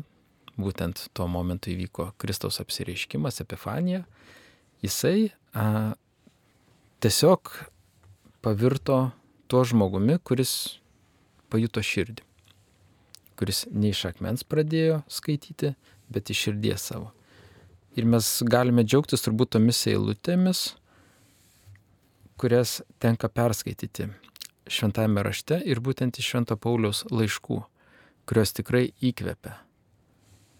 būtent 0.59 1.07
tuo 1.15 1.27
momentu 1.27 1.73
įvyko 1.73 2.13
Kristaus 2.21 2.61
apsireiškimas, 2.63 3.41
epifanija, 3.43 4.05
jisai 4.83 5.31
a, 5.51 5.95
tiesiog 7.03 7.51
pavirto 8.45 9.09
tuo 9.51 9.63
žmogumi, 9.67 10.17
kuris 10.23 10.79
pajuto 11.51 11.83
širdį, 11.83 12.23
kuris 13.39 13.65
ne 13.71 13.91
iš 13.91 14.05
akmens 14.11 14.45
pradėjo 14.47 15.01
skaityti, 15.11 15.75
bet 16.09 16.31
iš 16.31 16.47
širdies 16.47 16.87
savo. 16.91 17.11
Ir 17.95 18.07
mes 18.07 18.27
galime 18.47 18.83
džiaugtis 18.83 19.23
turbūt 19.23 19.53
tomis 19.55 19.79
eilutėmis, 19.91 20.65
kurias 22.39 22.81
tenka 22.99 23.29
perskaityti 23.31 24.09
šventame 24.67 25.23
rašte 25.25 25.59
ir 25.65 25.81
būtent 25.83 26.17
iš 26.19 26.31
Švento 26.33 26.57
Pauliaus 26.57 27.03
laiškų, 27.11 27.61
kurios 28.25 28.53
tikrai 28.57 28.89
įkvepia. 29.03 29.59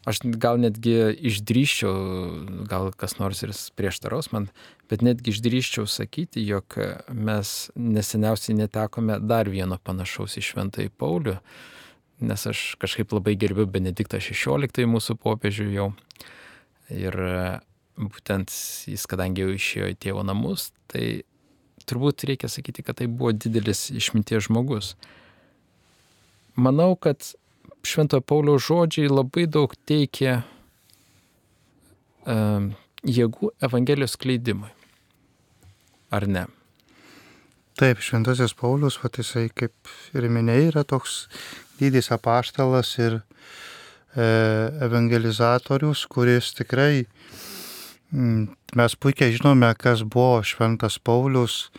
Aš 0.06 0.20
gal 0.38 0.60
netgi 0.62 0.94
išdryščiau, 1.26 1.94
gal 2.70 2.92
kas 2.94 3.18
nors 3.18 3.42
ir 3.42 3.56
prieštaraus 3.74 4.30
man, 4.36 4.52
bet 4.90 5.02
netgi 5.02 5.34
išdryščiau 5.34 5.90
sakyti, 5.90 6.44
jog 6.46 6.78
mes 7.10 7.56
neseniausiai 7.74 8.60
netekome 8.60 9.18
dar 9.26 9.50
vieno 9.50 9.80
panašaus 9.82 10.38
į 10.38 10.46
Šventąjį 10.52 10.94
Paulių, 11.02 11.40
nes 12.22 12.46
aš 12.52 12.76
kažkaip 12.82 13.18
labai 13.18 13.34
gerbiu 13.34 13.66
Benediktą 13.66 14.22
XVI 14.22 14.86
mūsų 14.86 15.18
popiežių 15.26 15.72
jau. 15.74 15.90
Ir 16.94 17.18
būtent 17.98 18.54
jis, 18.86 19.08
kadangi 19.10 19.42
jau 19.42 19.56
išėjo 19.58 19.90
į 19.90 19.98
tėvo 20.06 20.22
namus, 20.28 20.70
tai 20.92 21.24
turbūt 21.90 22.26
reikia 22.30 22.50
sakyti, 22.52 22.84
kad 22.86 23.00
tai 23.02 23.08
buvo 23.08 23.32
didelis 23.36 23.90
išminties 23.94 24.48
žmogus. 24.50 24.94
Manau, 26.56 26.96
kad 26.96 27.18
Šventojo 27.86 28.24
Pauliaus 28.26 28.66
žodžiai 28.66 29.12
labai 29.12 29.46
daug 29.52 29.74
teikia 29.86 30.40
uh, 32.26 32.70
jėgų 33.06 33.52
Evangelijos 33.66 34.18
kleidimui. 34.18 34.72
Ar 36.16 36.28
ne? 36.30 36.46
Taip, 37.76 38.00
Šventasis 38.00 38.54
Paulius, 38.56 38.96
va 39.04 39.10
jisai 39.12 39.50
kaip 39.52 39.90
ir 40.16 40.30
minėjai, 40.32 40.70
yra 40.70 40.84
toks 40.88 41.26
didis 41.76 42.08
apaštalas 42.16 42.94
ir 43.04 43.18
e, 43.20 44.28
evangelizatorius, 44.88 46.06
kuris 46.08 46.54
tikrai 46.56 47.04
mes 48.12 48.96
puikiai 49.00 49.34
žinome, 49.36 49.72
kas 49.80 50.04
buvo 50.04 50.44
Šventas 50.44 51.00
Paulius, 51.00 51.70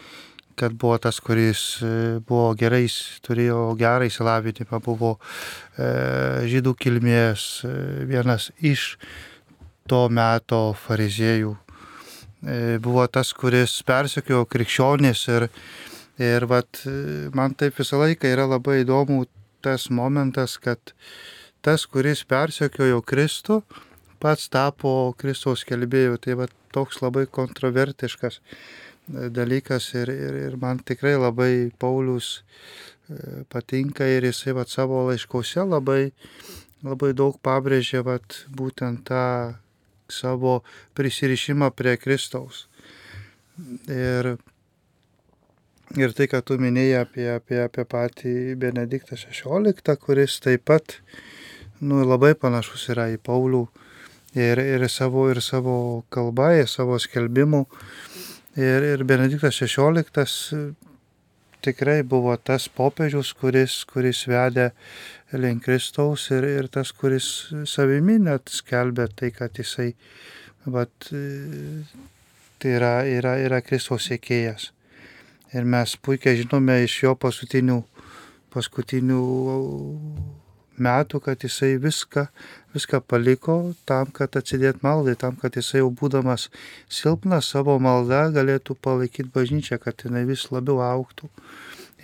kad 0.57 0.73
buvo 0.73 0.97
tas, 0.99 1.21
kuris 1.21 1.83
e, 1.85 2.19
buvo 2.25 2.55
gerai, 2.57 2.87
turėjo 3.27 3.75
gerą 3.79 4.09
įsilavinimą, 4.09 4.81
buvo 4.85 5.17
e, 5.77 5.89
žydų 6.49 6.73
kilmės, 6.81 7.45
e, 7.69 7.73
vienas 8.09 8.49
iš 8.65 8.95
to 9.87 10.07
meto 10.11 10.73
fariziejų. 10.87 11.55
Buvo 12.85 13.03
tas, 13.11 13.33
kuris 13.35 13.73
persekiojo 13.87 14.45
krikščionis 14.47 15.23
ir, 15.33 15.47
ir 16.23 16.45
vat, 16.47 16.83
man 17.35 17.57
taip 17.59 17.75
visą 17.81 17.99
laiką 17.99 18.29
yra 18.31 18.45
labai 18.47 18.83
įdomu 18.85 19.25
tas 19.65 19.89
momentas, 19.91 20.55
kad 20.63 20.93
tas, 21.65 21.87
kuris 21.91 22.23
persekiojo 22.29 23.01
Kristų, 23.03 23.63
pats 24.21 24.49
tapo 24.53 24.93
Kristaus 25.19 25.65
kelbėjų. 25.69 26.19
Tai 26.23 26.39
va 26.43 26.49
toks 26.75 27.01
labai 27.03 27.27
kontrovertiškas 27.39 28.41
e, 28.41 29.29
dalykas 29.33 29.93
ir, 29.97 30.13
ir, 30.13 30.41
ir 30.49 30.59
man 30.61 30.83
tikrai 30.85 31.17
labai 31.17 31.53
Paulius 31.79 32.41
e, 33.09 33.45
patinka 33.53 34.09
ir 34.09 34.29
jisai 34.29 34.57
va 34.57 34.67
savo 34.69 35.07
laiškose 35.11 35.65
labai, 35.69 36.11
labai 36.87 37.13
daug 37.17 37.39
pabrėžė 37.45 38.03
va 38.07 38.19
būtent 38.59 39.07
tą 39.09 39.25
savo 40.13 40.61
prisirišimą 40.95 41.71
prie 41.75 41.97
Kristaus. 41.99 42.67
Ir, 43.89 44.37
ir 45.97 46.13
tai, 46.13 46.27
ką 46.31 46.43
tu 46.45 46.59
minėjai 46.61 47.01
apie, 47.01 47.27
apie, 47.33 47.59
apie 47.65 47.87
patį 47.89 48.35
Benediktą 48.61 49.17
XVI, 49.17 49.97
kuris 50.03 50.39
taip 50.45 50.67
pat 50.69 50.99
nu, 51.81 52.03
labai 52.05 52.35
panašus 52.39 52.89
yra 52.93 53.09
į 53.15 53.19
Paulių 53.25 53.65
ir, 54.37 54.61
ir, 54.61 54.89
savo, 54.93 55.27
ir 55.33 55.41
savo 55.41 56.05
kalba, 56.13 56.53
ir 56.61 56.69
savo 56.69 56.99
skelbimu. 57.01 57.65
Ir, 58.57 58.85
ir 58.95 59.05
Benediktas 59.05 59.59
XVI 59.61 60.75
tikrai 61.67 62.03
buvo 62.07 62.37
tas 62.37 62.69
popiežius, 62.73 63.33
kuris, 63.37 63.81
kuris 63.91 64.23
vedė 64.31 64.71
link 65.35 65.65
Kristaus 65.67 66.29
ir, 66.31 66.47
ir 66.47 66.69
tas, 66.73 66.93
kuris 66.95 67.51
savimi 67.67 68.21
net 68.23 68.53
skelbė 68.53 69.09
tai, 69.19 69.33
kad 69.35 69.59
jisai 69.59 69.91
vat, 70.71 71.11
tai 72.61 72.75
yra, 72.79 72.95
yra, 73.11 73.37
yra 73.43 73.61
Kristaus 73.67 74.09
sėkėjas. 74.11 74.71
Ir 75.55 75.67
mes 75.67 75.95
puikiai 76.03 76.39
žinome 76.41 76.81
iš 76.85 77.01
jo 77.05 77.15
paskutinių, 77.19 77.81
paskutinių 78.55 79.21
metų, 80.83 81.21
kad 81.25 81.45
jisai 81.47 81.77
viską, 81.81 82.27
viską 82.77 83.01
paliko 83.09 83.57
tam, 83.89 84.13
kad 84.15 84.37
atsidėt 84.39 84.83
maldai, 84.85 85.17
tam, 85.19 85.39
kad 85.41 85.57
jisai 85.57 85.81
jau 85.83 85.91
būdamas 85.91 86.51
silpnas 86.93 87.49
savo 87.55 87.79
maldą 87.83 88.27
galėtų 88.37 88.77
palaikyti 88.85 89.33
bažnyčią, 89.35 89.81
kad 89.83 90.05
jinai 90.05 90.27
vis 90.29 90.47
labiau 90.53 90.83
auktų, 90.85 91.31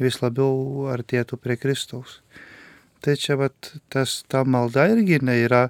vis 0.01 0.19
labiau 0.25 0.89
artėtų 0.93 1.39
prie 1.39 1.59
Kristaus. 1.61 2.21
Tai 3.03 3.17
čia 3.19 3.37
vat, 3.39 3.73
tas, 3.91 4.23
ta 4.31 4.45
malda 4.45 4.89
irgi 4.93 5.19
yra 5.21 5.69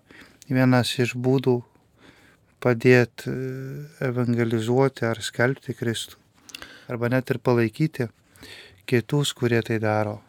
vienas 0.49 0.91
iš 1.01 1.15
būdų 1.17 1.63
padėti 2.63 3.31
e, 3.31 3.37
evangelizuoti 4.09 5.07
ar 5.09 5.21
skelbti 5.25 5.75
Kristų. 5.75 6.19
Arba 6.93 7.09
net 7.09 7.31
ir 7.33 7.41
palaikyti 7.43 8.09
kitus, 8.87 9.33
kurie 9.33 9.63
tai 9.65 9.79
daro. 9.83 10.21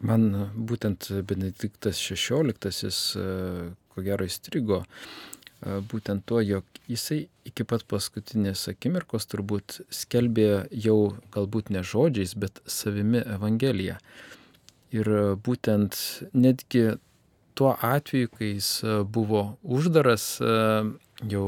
Man 0.00 0.30
būtent 0.54 1.10
Benediktas 1.28 1.98
XVI, 2.00 3.74
ko 4.00 4.06
gero 4.08 4.24
įstrigo, 4.24 4.84
būtent 5.60 6.24
tuo, 6.24 6.40
jog 6.40 6.64
jisai 6.88 7.26
iki 7.44 7.66
pat 7.68 7.84
paskutinės 7.84 8.64
akimirkos 8.72 9.28
turbūt 9.28 9.82
skelbė 9.92 10.66
jau 10.72 11.16
galbūt 11.34 11.68
ne 11.74 11.84
žodžiais, 11.84 12.32
bet 12.40 12.62
savimi 12.64 13.20
Evangeliją. 13.20 13.98
Ir 14.96 15.10
būtent 15.44 15.98
netgi 16.32 16.96
tuo 17.54 17.74
atveju, 17.76 18.32
kai 18.32 18.54
jis 18.54 18.70
buvo 19.12 19.58
uždaras, 19.62 20.40
jau 21.28 21.46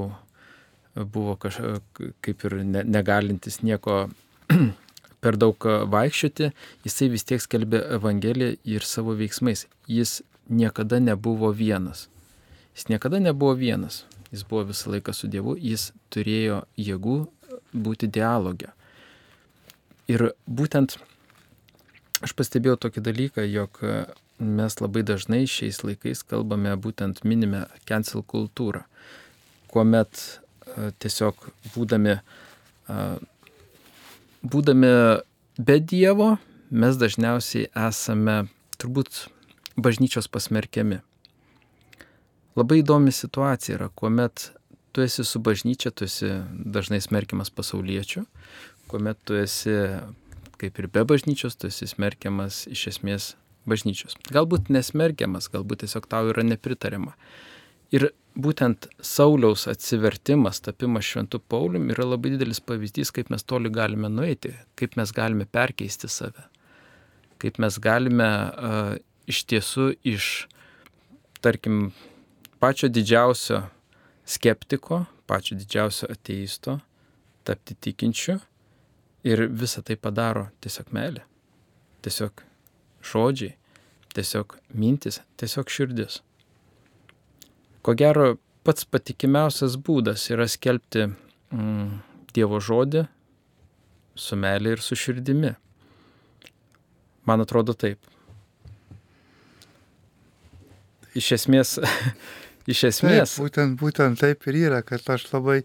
buvo 0.93 1.39
kažkaip 1.41 2.05
kaip 2.21 2.45
ir 2.45 2.59
negalintis 2.69 3.63
nieko 3.65 4.11
per 5.25 5.41
daug 5.41 5.57
vaikščioti, 5.97 6.53
jisai 6.85 7.09
vis 7.17 7.25
tiek 7.25 7.41
skelbė 7.41 7.81
Evangeliją 7.97 8.59
ir 8.77 8.85
savo 8.85 9.17
veiksmais. 9.17 9.65
Jis 9.89 10.21
niekada 10.53 11.01
nebuvo 11.01 11.49
vienas. 11.57 12.12
Jis 12.77 12.89
niekada 12.89 13.21
nebuvo 13.21 13.55
vienas. 13.59 14.05
Jis 14.33 14.45
buvo 14.49 14.65
visą 14.71 14.93
laiką 14.95 15.13
su 15.13 15.29
Dievu, 15.29 15.57
jis 15.61 15.91
turėjo 16.13 16.63
jėgų 16.81 17.17
būti 17.73 18.09
dialogė. 18.09 18.73
Ir 20.09 20.33
būtent 20.47 20.97
aš 22.25 22.33
pastebėjau 22.39 22.79
tokį 22.87 23.05
dalyką, 23.05 23.45
jog 23.45 23.83
mes 24.43 24.79
labai 24.81 25.03
dažnai 25.07 25.45
šiais 25.47 25.83
laikais 25.85 26.25
kalbame 26.27 26.73
būtent 26.81 27.23
minime 27.29 27.67
cancel 27.89 28.25
kultūrą, 28.27 28.83
kuomet 29.71 30.25
tiesiog 31.03 31.47
būdami 31.75 32.17
būdami 34.43 34.93
be 35.59 35.79
Dievo, 35.79 36.37
mes 36.71 36.99
dažniausiai 36.99 37.69
esame 37.89 38.47
turbūt 38.81 39.27
bažnyčios 39.77 40.29
pasmerkiami. 40.33 41.01
Labai 42.59 42.83
įdomi 42.83 43.13
situacija 43.15 43.79
yra, 43.79 43.89
kuomet 43.97 44.51
tu 44.93 45.05
esi 45.05 45.25
su 45.25 45.41
bažnyčia, 45.41 45.93
tu 45.95 46.05
esi 46.05 46.29
dažnai 46.53 47.01
smerkiamas 47.01 47.49
pasauliečių, 47.55 48.27
kuomet 48.93 49.21
tu 49.25 49.39
esi 49.41 49.73
kaip 50.63 50.79
ir 50.79 50.91
be 50.95 51.03
bažnyčios, 51.09 51.57
tu 51.59 51.71
esi 51.73 51.89
smerkiamas 51.91 52.67
iš 52.71 52.87
esmės 52.93 53.33
bažnyčios. 53.69 54.15
Galbūt 54.35 54.71
nesmerkiamas, 54.75 55.49
galbūt 55.53 55.83
tiesiog 55.85 56.07
tau 56.11 56.31
yra 56.31 56.45
nepritariama. 56.47 57.15
Ir 57.93 58.11
būtent 58.39 58.89
Sauliaus 59.05 59.67
atsivertimas, 59.69 60.63
tapimas 60.65 61.09
šventu 61.09 61.41
Paulium 61.41 61.91
yra 61.93 62.07
labai 62.09 62.35
didelis 62.35 62.63
pavyzdys, 62.65 63.13
kaip 63.15 63.33
mes 63.33 63.45
toli 63.45 63.73
galime 63.73 64.09
nueiti, 64.13 64.55
kaip 64.79 64.97
mes 65.01 65.13
galime 65.13 65.45
perkeisti 65.45 66.09
save, 66.09 66.47
kaip 67.43 67.61
mes 67.63 67.77
galime 67.83 68.31
uh, 68.31 68.95
iš 69.29 69.45
tiesų 69.51 69.91
iš, 70.15 70.31
tarkim, 71.45 71.91
pačio 72.63 72.89
didžiausio 72.89 73.63
skeptiko, 74.25 75.05
pačio 75.27 75.59
didžiausio 75.59 76.09
ateisto 76.15 76.79
tapti 77.43 77.75
tikinčiu 77.75 78.39
ir 79.27 79.49
visą 79.51 79.83
tai 79.83 79.99
padaro 79.99 80.49
tiesiog 80.63 80.93
meilė, 80.95 81.25
tiesiog 82.07 82.45
žodžiai, 83.13 83.57
tiesiog 84.15 84.61
mintis, 84.79 85.19
tiesiog 85.41 85.71
širdis 85.71 86.23
ko 87.83 87.95
gero 87.99 88.37
pats 88.63 88.87
patikimiausias 88.87 89.75
būdas 89.87 90.29
yra 90.31 90.47
skelbti 90.51 91.09
mm, 91.09 91.91
Dievo 92.33 92.63
žodį 92.65 93.03
su 94.17 94.39
meilė 94.41 94.77
ir 94.77 94.81
su 94.81 94.97
širdimi. 94.97 95.51
Man 97.29 97.45
atrodo 97.45 97.75
taip. 97.77 97.99
Iš 101.19 101.29
esmės, 101.37 101.75
iš 102.71 102.85
esmės. 102.91 103.37
Taip, 103.37 103.45
būtent, 103.45 103.79
būtent 103.81 104.21
taip 104.23 104.47
ir 104.51 104.61
yra, 104.67 104.83
kad 104.87 105.07
aš 105.15 105.29
labai, 105.33 105.63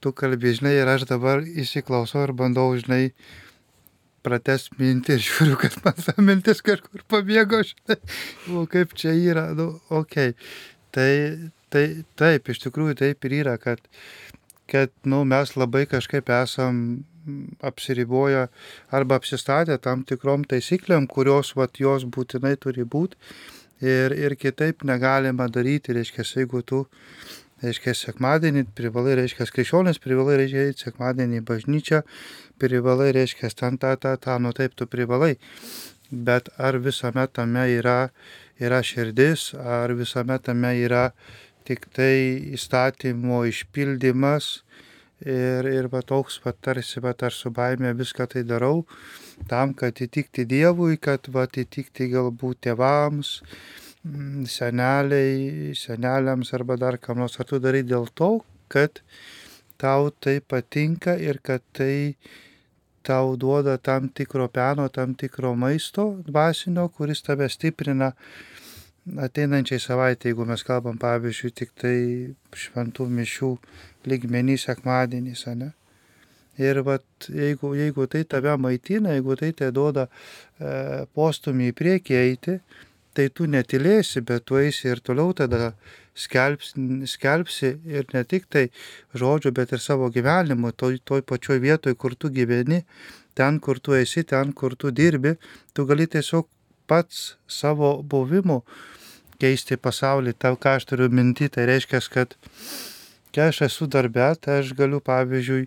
tu 0.00 0.12
kalbė, 0.16 0.54
žinai, 0.58 0.74
ir 0.80 0.90
aš 0.90 1.06
dabar 1.10 1.44
įsiklausau 1.44 2.26
ir 2.26 2.34
bandau, 2.36 2.70
žinai, 2.80 3.14
prates 4.26 4.68
mintį 4.76 5.16
ir 5.16 5.24
žiūriu, 5.24 5.56
kad 5.60 5.78
man 5.84 5.96
ta 6.04 6.16
mintis 6.20 6.60
kažkur 6.64 7.06
pabėgo, 7.08 7.62
žinai, 7.64 8.00
o 8.52 8.66
kaip 8.70 8.92
čia 8.98 9.16
yra, 9.16 9.50
nu, 9.56 9.72
okei. 9.88 10.34
Okay. 10.34 10.68
Tai, 10.90 11.12
tai 11.70 11.84
taip, 12.18 12.50
iš 12.50 12.64
tikrųjų 12.64 12.96
taip 12.98 13.26
ir 13.28 13.36
yra, 13.44 13.54
kad, 13.62 13.78
kad 14.70 14.90
nu, 15.06 15.22
mes 15.28 15.54
labai 15.54 15.84
kažkaip 15.90 16.32
esam 16.34 17.04
apsiriboja 17.62 18.48
arba 18.96 19.20
apsistatę 19.20 19.76
tam 19.84 20.02
tikrom 20.08 20.44
taisyklėm, 20.50 21.06
kurios 21.06 21.52
vat, 21.54 21.78
jos 21.78 22.06
būtinai 22.08 22.56
turi 22.58 22.86
būti 22.88 23.18
ir, 23.80 24.14
ir 24.16 24.36
kitaip 24.36 24.84
negalima 24.84 25.48
daryti, 25.52 25.94
reiškia, 25.96 26.24
jeigu 26.36 26.62
tu, 26.66 26.84
reiškia, 27.64 27.94
sekmadienį 27.96 28.66
privalai, 28.76 29.16
reiškia, 29.20 29.48
krikščionis 29.54 30.00
privalai, 30.02 30.38
reiškia, 30.42 30.66
sekmadienį 30.84 31.40
į 31.40 31.46
bažnyčią, 31.50 32.02
privalai, 32.60 33.10
reiškia, 33.16 33.52
ten 33.56 33.80
tą, 33.80 33.94
tą, 34.00 34.16
tą, 34.20 34.38
nu 34.42 34.54
taip 34.56 34.76
tu 34.76 34.88
privalai. 34.90 35.36
Bet 36.10 36.50
ar 36.58 36.80
visame 36.82 37.26
tame 37.30 37.68
yra, 37.70 38.10
yra 38.58 38.80
širdis, 38.82 39.52
ar 39.54 39.94
visame 39.94 40.40
tame 40.42 40.74
yra 40.80 41.10
tik 41.68 41.86
tai 41.94 42.14
įstatymo 42.56 43.44
išpildymas, 43.46 44.56
ir, 45.24 45.68
ir 45.68 45.88
va 45.92 46.00
toks, 46.02 46.40
va 46.44 46.52
tarsi, 46.52 47.00
va 47.00 47.12
aš 47.12 47.44
su 47.44 47.50
baime 47.50 47.92
viską 47.94 48.26
tai 48.26 48.42
darau, 48.42 48.86
tam, 49.48 49.74
kad 49.74 50.00
įtikti 50.02 50.46
Dievui, 50.48 50.98
kad 51.00 51.28
va 51.32 51.46
įtikti 51.46 52.10
galbūt 52.12 52.64
tėvams, 52.66 53.32
mm, 54.04 54.44
seneliai, 54.50 55.72
seneliams 55.78 56.52
arba 56.56 56.76
dar 56.80 56.98
kam 56.98 57.22
nors, 57.22 57.38
ar 57.40 57.48
tu 57.48 57.60
darai 57.62 57.82
dėl 57.82 58.08
to, 58.14 58.40
kad 58.68 59.02
tau 59.80 60.10
tai 60.10 60.40
patinka 60.40 61.16
ir 61.16 61.40
kad 61.42 61.64
tai 61.72 62.16
tau 63.02 63.36
duoda 63.36 63.78
tam 63.78 64.08
tikro 64.08 64.48
peno, 64.48 64.88
tam 64.88 65.14
tikro 65.14 65.54
maisto 65.56 66.20
dvasinio, 66.26 66.88
kuris 66.88 67.22
tave 67.24 67.48
stiprina 67.48 68.12
ateinančiai 69.24 69.80
savaitė, 69.80 70.30
jeigu 70.30 70.44
mes 70.46 70.62
kalbam 70.66 70.98
pavyzdžiui 71.00 71.54
tik 71.56 71.72
tai 71.80 71.96
šventų 72.52 73.08
mišių 73.08 73.50
lygmenį 74.10 74.58
sekmadienys, 74.60 75.46
ne? 75.56 75.72
Ir 76.60 76.82
vat, 76.84 77.04
jeigu, 77.28 77.72
jeigu 77.78 78.06
tai 78.10 78.24
tave 78.28 78.52
maitina, 78.60 79.14
jeigu 79.16 79.36
tai 79.40 79.50
te 79.56 79.70
duoda 79.72 80.06
e, 80.06 81.06
postumį 81.16 81.70
į 81.70 81.76
priekį 81.78 82.18
eiti, 82.20 82.58
tai 83.16 83.28
tu 83.34 83.46
netilėsi, 83.50 84.22
bet 84.26 84.44
tu 84.46 84.58
eisi 84.60 84.90
ir 84.90 85.00
toliau 85.04 85.32
tada 85.36 85.72
skelbs, 86.14 86.74
skelbsi 87.10 87.72
ir 87.88 88.06
ne 88.14 88.22
tik 88.28 88.46
tai 88.52 88.68
žodžiu, 89.16 89.54
bet 89.56 89.72
ir 89.74 89.82
savo 89.82 90.10
gyvenimu, 90.12 90.72
toj, 90.76 91.00
toj 91.04 91.24
pačioj 91.26 91.58
vietoj, 91.64 91.96
kur 91.98 92.14
tu 92.14 92.30
gyveni, 92.34 92.84
ten, 93.34 93.58
kur 93.58 93.80
tu 93.80 93.96
esi, 93.96 94.24
ten, 94.24 94.52
kur 94.52 94.76
tu 94.76 94.92
dirbi, 94.94 95.36
tu 95.74 95.86
gali 95.88 96.06
tiesiog 96.06 96.48
pats 96.90 97.36
savo 97.48 98.00
buvimu 98.02 98.60
keisti 99.40 99.78
pasaulį. 99.80 100.34
Tau, 100.38 100.58
ką 100.60 100.76
aš 100.78 100.90
turiu 100.90 101.08
minti, 101.12 101.48
tai 101.48 101.66
reiškia, 101.70 102.02
kad 102.12 102.36
kai 103.34 103.48
aš 103.50 103.62
esu 103.68 103.88
darbė, 103.90 104.32
tai 104.40 104.60
aš 104.60 104.74
galiu, 104.78 105.00
pavyzdžiui, 105.04 105.66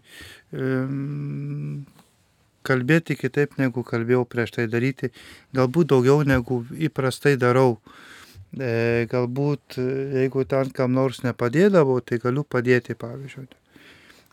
kalbėti 2.64 3.18
kitaip, 3.20 3.58
negu 3.60 3.84
kalbėjau 3.88 4.24
prieš 4.30 4.58
tai 4.58 4.68
daryti, 4.72 5.12
galbūt 5.56 5.92
daugiau 5.94 6.24
negu 6.28 6.64
įprastai 6.90 7.36
darau. 7.40 7.78
E, 8.54 9.08
galbūt, 9.10 9.80
jeigu 10.14 10.44
ten 10.46 10.70
kam 10.78 10.94
nors 10.94 11.24
nepadėdavau, 11.26 11.98
tai 12.06 12.20
galiu 12.22 12.44
padėti, 12.46 12.94
pavyzdžiui. 12.94 13.48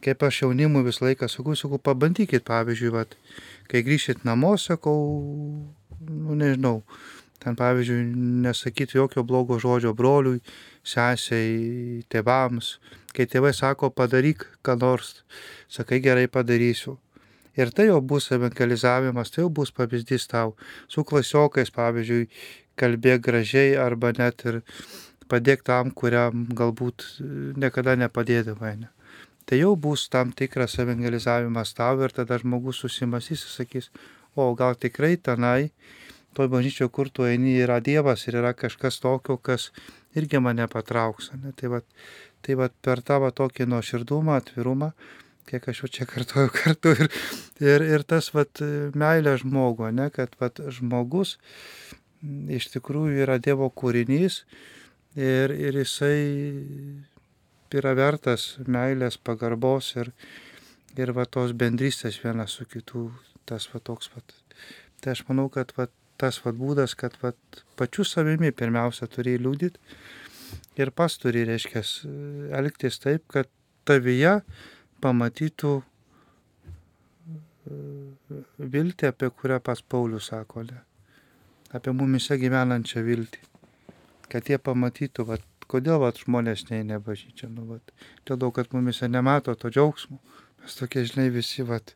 Kaip 0.04 0.24
aš 0.24 0.42
jaunimui 0.42 0.84
visą 0.84 1.06
laiką 1.06 1.28
sakau, 1.28 1.56
sakau, 1.56 1.80
pabandykit, 1.80 2.44
pavyzdžiui, 2.44 2.92
vat, 2.92 3.16
kai 3.72 3.80
grįšit 3.84 4.26
namo, 4.28 4.54
sakau, 4.60 4.98
nu 6.04 6.36
nežinau, 6.36 6.82
ten 7.40 7.56
pavyzdžiui, 7.56 8.04
nesakyti 8.44 9.00
jokio 9.00 9.24
blogo 9.24 9.58
žodžio 9.60 9.94
broliui, 9.96 10.40
sesiai, 10.84 12.04
tėvams. 12.12 12.74
Kai 13.14 13.27
tėvai 13.27 13.53
sako, 13.57 13.90
padaryk 13.90 14.46
ką 14.66 14.77
nors, 14.81 15.23
sakai 15.68 16.01
gerai 16.05 16.29
padarysiu. 16.31 16.99
Ir 17.59 17.73
tai 17.75 17.88
jau 17.88 17.99
bus 18.01 18.31
evangelizavimas, 18.31 19.33
tai 19.35 19.42
jau 19.42 19.51
bus 19.51 19.73
pavyzdys 19.75 20.29
tau. 20.31 20.55
Su 20.88 21.03
klasiokais, 21.05 21.73
pavyzdžiui, 21.75 22.29
kalbėk 22.79 23.25
gražiai 23.27 23.75
arba 23.77 24.12
net 24.16 24.46
ir 24.46 24.61
padėk 25.31 25.66
tam, 25.66 25.90
kuriam 25.90 26.46
galbūt 26.57 27.05
niekada 27.59 27.96
nepadėdavai. 27.99 28.77
Ne? 28.85 28.90
Tai 29.51 29.59
jau 29.59 29.75
bus 29.75 30.07
tam 30.12 30.31
tikras 30.37 30.79
evangelizavimas 30.79 31.75
tau 31.75 31.99
ir 32.07 32.14
tada 32.14 32.38
žmogus 32.38 32.83
susimasys 32.85 33.42
ir 33.42 33.55
sakys, 33.57 33.90
o 34.38 34.53
gal 34.55 34.79
tikrai 34.79 35.16
tenai 35.18 35.73
toj 36.38 36.46
bažnyčio, 36.53 36.87
kur 36.94 37.11
tu 37.11 37.27
eini, 37.27 37.57
yra 37.64 37.81
Dievas 37.83 38.29
ir 38.29 38.38
yra 38.38 38.53
kažkas 38.55 39.01
tokio, 39.03 39.37
kas 39.37 39.70
irgi 40.14 40.38
mane 40.38 40.66
patrauks. 40.70 41.33
Ne? 41.35 41.51
Tai, 41.59 41.73
va, 41.75 41.81
tai 42.46 42.57
va, 42.59 42.68
per 42.70 43.03
tavo 43.07 43.31
tokį 43.35 43.66
nuoširdumą, 43.70 44.38
atvirumą, 44.40 44.90
kiek 45.50 45.68
aš 45.70 45.85
jau 45.85 45.90
čia 45.98 46.07
kartuoju 46.09 46.53
kartu 46.61 46.94
ir, 46.96 47.09
ir, 47.62 47.87
ir 47.96 48.07
tas 48.09 48.31
vat, 48.37 48.62
meilė 48.94 49.37
žmogo, 49.42 49.90
ne? 49.94 50.11
kad 50.14 50.35
vat, 50.42 50.62
žmogus 50.72 51.37
iš 52.53 52.68
tikrųjų 52.74 53.24
yra 53.24 53.38
Dievo 53.40 53.70
kūrinys 53.72 54.42
ir, 55.16 55.55
ir 55.55 55.81
jisai 55.81 56.20
yra 57.79 57.94
vertas 57.96 58.57
meilės, 58.66 59.16
pagarbos 59.16 59.94
ir, 59.96 60.12
ir 60.98 61.14
va 61.16 61.24
tos 61.26 61.55
bendrystės 61.57 62.20
vienas 62.22 62.59
su 62.59 62.66
kitu, 62.68 63.09
tas 63.48 63.68
va 63.72 63.81
toks 63.81 64.11
va. 64.14 64.22
Tai 65.00 65.14
aš 65.14 65.24
manau, 65.29 65.48
kad 65.53 65.72
va, 65.79 65.87
tas 66.20 66.40
vat, 66.44 66.59
būdas, 66.59 66.96
kad 66.98 67.14
vat, 67.22 67.38
pačiu 67.79 68.05
savimi 68.05 68.50
pirmiausia 68.53 69.09
turi 69.09 69.38
liūdyti 69.40 69.81
ir 70.78 70.90
pas 70.94 71.16
turi, 71.18 71.44
reiškia, 71.48 71.83
elgtis 72.59 73.00
taip, 73.02 73.26
kad 73.33 73.48
tavyje 73.88 74.40
pamatytų 75.02 75.72
e, 75.80 75.85
viltį, 78.59 79.11
apie 79.11 79.30
kurią 79.30 79.61
pas 79.64 79.83
Paulius 79.83 80.30
sako, 80.30 80.66
ne? 80.68 80.83
apie 81.74 81.94
mumise 81.94 82.38
gyvenančią 82.38 83.04
viltį. 83.06 83.46
Kad 84.30 84.50
jie 84.50 84.59
pamatytų, 84.62 85.26
vat, 85.26 85.46
kodėl 85.70 85.98
vat, 86.02 86.20
žmonės 86.22 86.68
neina 86.70 87.00
bažnyčia. 87.02 87.48
Nu, 87.50 87.66
vat, 87.66 87.94
dėl 88.28 88.38
to, 88.42 88.50
kad 88.54 88.74
mumise 88.74 89.09
nemato 89.11 89.54
to 89.59 89.70
džiaugsmo. 89.72 90.20
Mes 90.61 90.76
tokie, 90.78 91.02
žinai, 91.09 91.30
visi, 91.35 91.64
vat, 91.66 91.94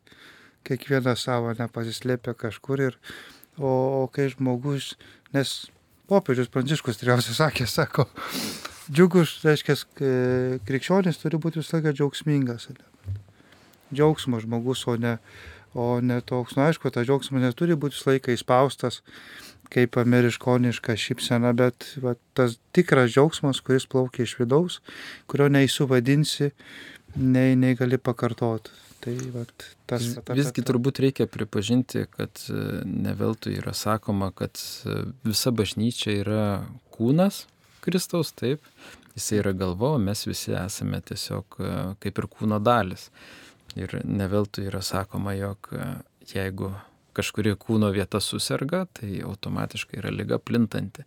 kiekvieną 0.67 1.13
savo 1.19 1.53
nepasislėpia 1.55 2.33
kažkur 2.39 2.87
ir 2.89 2.99
O, 3.57 4.03
o 4.03 4.07
kai 4.11 4.27
žmogus, 4.27 4.95
nes 5.31 5.71
popiežius 6.09 6.51
Pranciškus 6.53 6.99
tikriausiai 6.99 7.37
sakė, 7.37 7.67
sako, 7.69 8.07
džiugus, 8.91 9.39
reiškia, 9.45 9.77
krikščionis 10.67 11.21
turi 11.21 11.39
būti 11.41 11.61
visą 11.61 11.79
laiką 11.79 11.95
džiaugsmingas. 11.97 12.69
Džiaugsmo 13.93 14.41
žmogus, 14.43 14.85
o 14.91 14.95
ne, 15.01 15.17
o 15.73 15.99
ne 16.01 16.21
toks, 16.25 16.57
na 16.57 16.69
aišku, 16.69 16.91
tas 16.93 17.07
džiaugsmas 17.07 17.43
neturi 17.43 17.77
būti 17.77 17.97
visą 17.97 18.13
laiką 18.13 18.35
įspaustas 18.35 19.01
kaip 19.73 19.97
ameriškoniška 19.97 20.95
šypsena, 20.99 21.53
bet 21.57 21.87
va, 22.03 22.15
tas 22.37 22.57
tikras 22.75 23.11
džiaugsmas, 23.13 23.61
kuris 23.65 23.87
plaukia 23.89 24.25
iš 24.25 24.35
vidaus, 24.39 24.79
kurio 25.31 25.49
neįsuvadinsi, 25.51 26.51
nei, 27.17 27.55
nei 27.59 27.77
gali 27.79 27.97
pakartoti. 27.97 28.73
Tai 29.05 29.13
vat, 29.35 29.65
tas, 29.85 30.05
ta, 30.25 30.33
Visgi 30.33 30.63
turbūt 30.65 30.97
reikia 31.03 31.27
pripažinti, 31.29 32.07
kad 32.09 32.39
e, 32.49 32.61
ne 32.89 33.11
veltui 33.13 33.53
yra 33.59 33.75
sakoma, 33.77 34.31
kad 34.33 34.57
e, 34.57 34.95
visa 35.27 35.53
bažnyčia 35.53 36.15
yra 36.23 36.45
kūnas 36.95 37.43
Kristaus, 37.85 38.31
taip, 38.33 38.65
jisai 39.13 39.43
yra 39.43 39.53
galva, 39.53 39.91
o 39.93 40.01
mes 40.01 40.25
visi 40.25 40.55
esame 40.57 41.03
tiesiog 41.05 41.59
e, 41.61 41.71
kaip 42.01 42.23
ir 42.23 42.29
kūno 42.33 42.57
dalis. 42.65 43.11
Ir 43.77 43.93
ne 44.09 44.25
veltui 44.31 44.65
yra 44.71 44.81
sakoma, 44.81 45.35
jog 45.37 45.69
jeigu 46.31 46.71
kažkuri 47.13 47.53
kūno 47.61 47.91
vieta 47.93 48.17
susirga, 48.23 48.87
tai 48.97 49.19
automatiškai 49.21 50.01
yra 50.01 50.13
lyga 50.15 50.41
plintanti. 50.41 51.05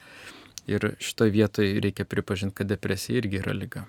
Ir 0.70 0.92
šitoje 1.02 1.34
vietoje 1.34 1.80
reikia 1.82 2.06
pripažinti, 2.06 2.60
kad 2.60 2.70
depresija 2.70 3.18
irgi 3.18 3.42
yra 3.42 3.56
lyga. 3.56 3.88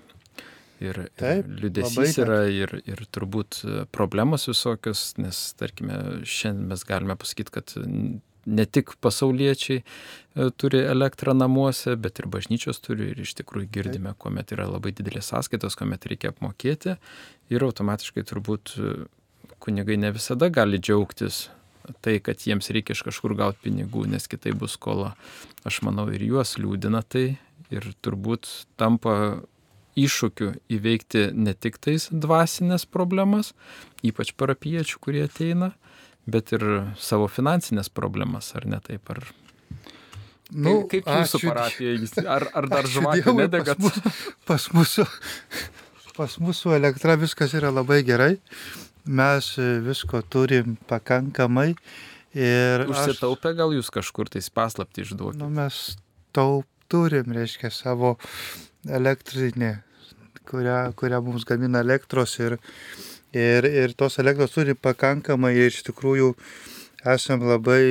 Ir, 0.80 1.02
Taip, 1.20 1.44
ir 1.44 1.64
liudesys 1.66 2.18
yra 2.24 2.46
ir, 2.48 2.72
ir 2.88 3.04
turbūt 3.12 3.62
e, 3.66 3.84
problemos 3.92 4.48
visokios, 4.48 5.12
nes 5.20 5.42
tarkime, 5.60 6.22
šiandien 6.24 6.70
mes 6.72 6.86
galime 6.88 7.18
pasakyti, 7.20 7.56
kad 7.58 7.76
ne 8.50 8.66
tik 8.66 8.96
pasauliečiai 9.04 9.82
e, 9.82 10.50
turi 10.56 10.82
elektrą 10.88 11.36
namuose, 11.36 11.96
bet 12.00 12.22
ir 12.22 12.30
bažnyčios 12.32 12.82
turi 12.86 13.12
ir 13.14 13.22
iš 13.26 13.36
tikrųjų 13.42 13.70
girdime, 13.76 14.14
Taip. 14.14 14.22
kuomet 14.24 14.56
yra 14.56 14.70
labai 14.70 14.94
didelės 14.96 15.32
sąskaitos, 15.34 15.78
kuomet 15.80 16.08
reikia 16.10 16.34
apmokėti 16.34 16.96
ir 17.52 17.68
automatiškai 17.68 18.26
turbūt 18.32 18.76
e, 18.80 18.96
kunigai 19.60 20.00
ne 20.00 20.14
visada 20.16 20.50
gali 20.54 20.80
džiaugtis 20.80 21.50
tai, 22.06 22.20
kad 22.24 22.42
jiems 22.46 22.70
reikia 22.74 22.96
iš 22.96 23.04
kažkur 23.08 23.34
gauti 23.38 23.64
pinigų, 23.66 24.06
nes 24.10 24.28
kitai 24.30 24.54
bus 24.58 24.76
skola. 24.78 25.16
Aš 25.68 25.82
manau 25.88 26.08
ir 26.14 26.24
juos 26.24 26.56
liūdina 26.60 27.02
tai 27.04 27.40
ir 27.74 27.88
turbūt 28.06 28.50
tampa 28.80 29.42
iššūkių 30.06 30.50
įveikti 30.78 31.30
ne 31.36 31.54
tik 31.54 31.80
tais 31.84 32.08
dvasinės 32.12 32.86
problemas, 32.90 33.54
ypač 34.06 34.34
parapiečių, 34.40 35.02
kurie 35.04 35.26
ateina, 35.28 35.74
bet 36.30 36.54
ir 36.56 36.66
savo 37.00 37.30
finansinės 37.32 37.92
problemas, 37.94 38.54
ar 38.58 38.68
ne 38.70 38.82
taip, 38.86 39.10
ar 39.14 39.26
Nu, 40.50 40.88
kaip 40.90 41.06
jūsų 41.06 41.38
ačiū, 41.38 41.50
parapija, 41.52 42.24
ar, 42.26 42.48
ar 42.58 42.68
dar 42.72 42.88
žvakių 42.96 43.36
nedegat? 43.38 43.78
Pas, 43.78 44.24
pas, 44.50 44.64
mūsų, 44.74 45.06
pas 46.18 46.38
mūsų 46.42 46.74
elektra 46.80 47.14
viskas 47.22 47.54
yra 47.58 47.70
labai 47.70 48.02
gerai. 48.08 48.40
mes 49.06 49.52
visko 49.86 50.22
turim 50.22 50.78
pakankamai. 50.90 51.74
Ir 52.38 52.86
Užsitaupę 52.90 53.56
gal 53.58 53.74
jūs 53.74 53.90
kažkur 53.94 54.30
tais 54.30 54.50
paslapti 54.54 55.02
išduokite? 55.06 55.40
Nu, 55.42 55.50
mes 55.54 55.98
taup 56.34 56.68
turim, 56.90 57.32
reiškia, 57.34 57.72
savo 57.74 58.18
elektrinį, 58.86 59.72
kurią, 60.50 60.82
kurią 61.00 61.22
mums 61.26 61.46
gamina 61.48 61.84
elektros 61.86 62.36
ir, 62.42 62.58
ir, 63.34 63.70
ir 63.70 63.96
tos 63.98 64.20
elektros 64.22 64.58
turi 64.58 64.76
pakankamai 64.76 65.56
ir 65.58 65.72
iš 65.72 65.84
tikrųjų 65.92 66.34
esam 67.16 67.46
labai 67.48 67.84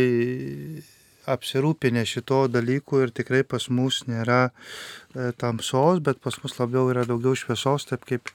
apsirūpinę 1.28 2.04
šito 2.08 2.46
dalyku 2.50 3.02
ir 3.04 3.12
tikrai 3.14 3.42
pas 3.44 3.68
mus 3.68 4.02
nėra 4.08 4.48
e, 4.48 5.30
tamsos, 5.40 6.00
bet 6.04 6.20
pas 6.24 6.36
mus 6.42 6.56
labiau 6.60 6.88
yra 6.92 7.04
daugiau 7.08 7.36
šviesos, 7.36 7.88
taip 7.90 8.06
kaip 8.08 8.32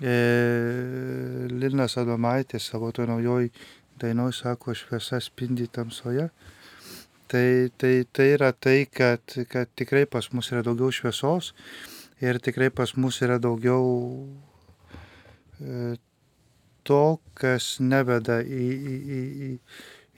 e, 0.00 0.16
Linas 1.52 1.98
Adomaitis 2.00 2.70
savo 2.70 2.92
to 2.96 3.06
naujoj 3.08 3.50
dainoj 4.00 4.32
sako, 4.36 4.74
šviesa 4.76 5.20
spindi 5.24 5.68
tamsoje. 5.72 6.28
Tai, 7.26 7.46
tai, 7.76 7.94
tai 8.14 8.26
yra 8.36 8.52
tai, 8.52 8.84
kad, 8.86 9.34
kad 9.50 9.70
tikrai 9.74 10.04
pas 10.06 10.28
mus 10.32 10.52
yra 10.52 10.62
daugiau 10.66 10.92
šviesos 10.94 11.52
ir 12.24 12.40
tikrai 12.40 12.70
pas 12.70 12.94
mus 12.96 13.20
yra 13.24 13.40
daugiau 13.42 13.84
e, 15.60 15.94
to, 16.86 17.04
kas 17.34 17.76
neveda 17.82 18.40
į, 18.40 18.66
į, 18.72 18.96
į, 18.96 19.22
į 19.50 19.52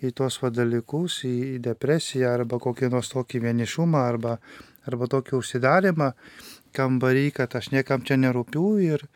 į 0.02 0.12
tuos 0.14 0.38
va 0.42 0.50
dalykus, 0.54 1.22
į 1.26 1.58
depresiją 1.62 2.30
arba 2.36 2.58
kokį 2.62 2.90
nors 2.92 3.10
tokį 3.12 3.42
vienišumą 3.48 4.04
arba, 4.12 4.36
arba 4.86 5.08
tokį 5.10 5.36
užsidarimą 5.40 6.12
kambarį, 6.76 7.28
kad 7.38 7.56
aš 7.58 7.72
niekam 7.74 8.04
čia 8.06 8.18
nerūpiu 8.20 8.66
ir, 8.84 9.06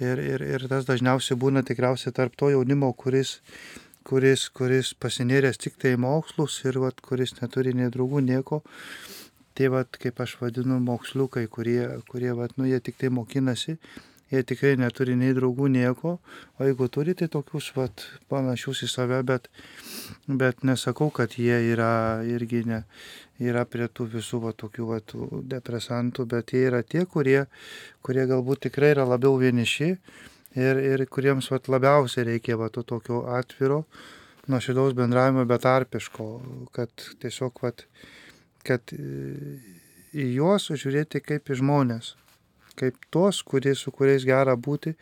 ir, 0.00 0.22
ir, 0.22 0.44
ir 0.56 0.68
tas 0.70 0.88
dažniausiai 0.88 1.38
būna 1.38 1.64
tikriausiai 1.66 2.14
tarp 2.16 2.36
to 2.38 2.52
jaunimo, 2.54 2.92
kuris, 2.96 3.40
kuris, 4.08 4.48
kuris 4.54 4.94
pasinėręs 4.94 5.60
tik 5.60 5.76
tai 5.82 5.96
mokslus 6.00 6.62
ir 6.64 6.80
vat, 6.80 7.04
kuris 7.04 7.36
neturi 7.40 7.76
nei 7.76 7.92
draugų 7.92 8.24
nieko. 8.24 8.62
Tai 9.58 9.68
vat, 9.74 9.98
kaip 10.00 10.20
aš 10.24 10.38
vadinu, 10.40 10.78
moksliukai, 10.80 11.44
kurie, 11.52 11.82
kurie 12.08 12.32
vat, 12.36 12.56
nu, 12.56 12.64
jie 12.70 12.80
tik 12.80 12.96
tai 13.00 13.12
mokinasi 13.12 13.76
jie 14.32 14.40
tikrai 14.48 14.76
neturi 14.80 15.12
nei 15.18 15.34
draugų 15.36 15.68
nieko, 15.68 16.14
o 16.56 16.64
jeigu 16.64 16.88
turi, 16.92 17.12
tai 17.18 17.28
tokius 17.32 17.68
vat, 17.76 18.04
panašius 18.32 18.80
į 18.86 18.88
save, 18.88 19.18
bet, 19.28 19.50
bet 20.40 20.64
nesakau, 20.64 21.10
kad 21.12 21.36
jie 21.36 21.58
yra 21.74 22.22
irgi 22.24 22.62
ne, 22.68 22.80
yra 23.44 23.66
prie 23.68 23.90
tų 23.92 24.08
visų 24.14 24.40
va, 24.46 24.54
tokių 24.56 24.88
va, 24.88 25.00
depresantų, 25.52 26.26
bet 26.32 26.56
jie 26.56 26.64
yra 26.70 26.80
tie, 26.80 27.04
kurie, 27.04 27.42
kurie 28.00 28.24
galbūt 28.30 28.64
tikrai 28.70 28.94
yra 28.94 29.04
labiau 29.10 29.36
vieniši 29.42 29.90
ir, 29.92 30.80
ir 30.80 31.04
kuriems 31.12 31.52
va, 31.52 31.60
labiausiai 31.76 32.30
reikia 32.32 32.56
va, 32.56 32.72
to 32.72 32.86
tokio 32.88 33.26
atviro, 33.36 33.82
nuošidaus 34.48 34.96
bendravimo 34.96 35.44
betarpiško, 35.44 36.32
kad 36.72 37.10
tiesiog, 37.20 37.60
va, 37.60 37.76
kad 38.66 38.92
į 38.92 40.26
juos 40.36 40.70
žiūrėti 40.72 41.22
kaip 41.24 41.50
į 41.50 41.60
žmonės 41.62 42.14
kaip 42.76 42.96
tuos, 43.10 43.42
kurie, 43.42 43.74
su 43.76 43.92
kuriais 43.94 44.24
gera 44.26 44.56
būti, 44.56 44.94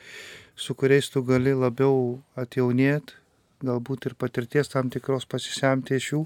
su 0.57 0.75
kuriais 0.75 1.11
tu 1.13 1.23
gali 1.27 1.55
labiau 1.55 2.19
atjaunėti, 2.39 3.17
galbūt 3.65 4.11
ir 4.11 4.17
patirties 4.19 4.73
tam 4.73 4.91
tikros 4.93 5.27
pasisemti 5.31 5.97
iš 5.99 6.11
jų, 6.13 6.23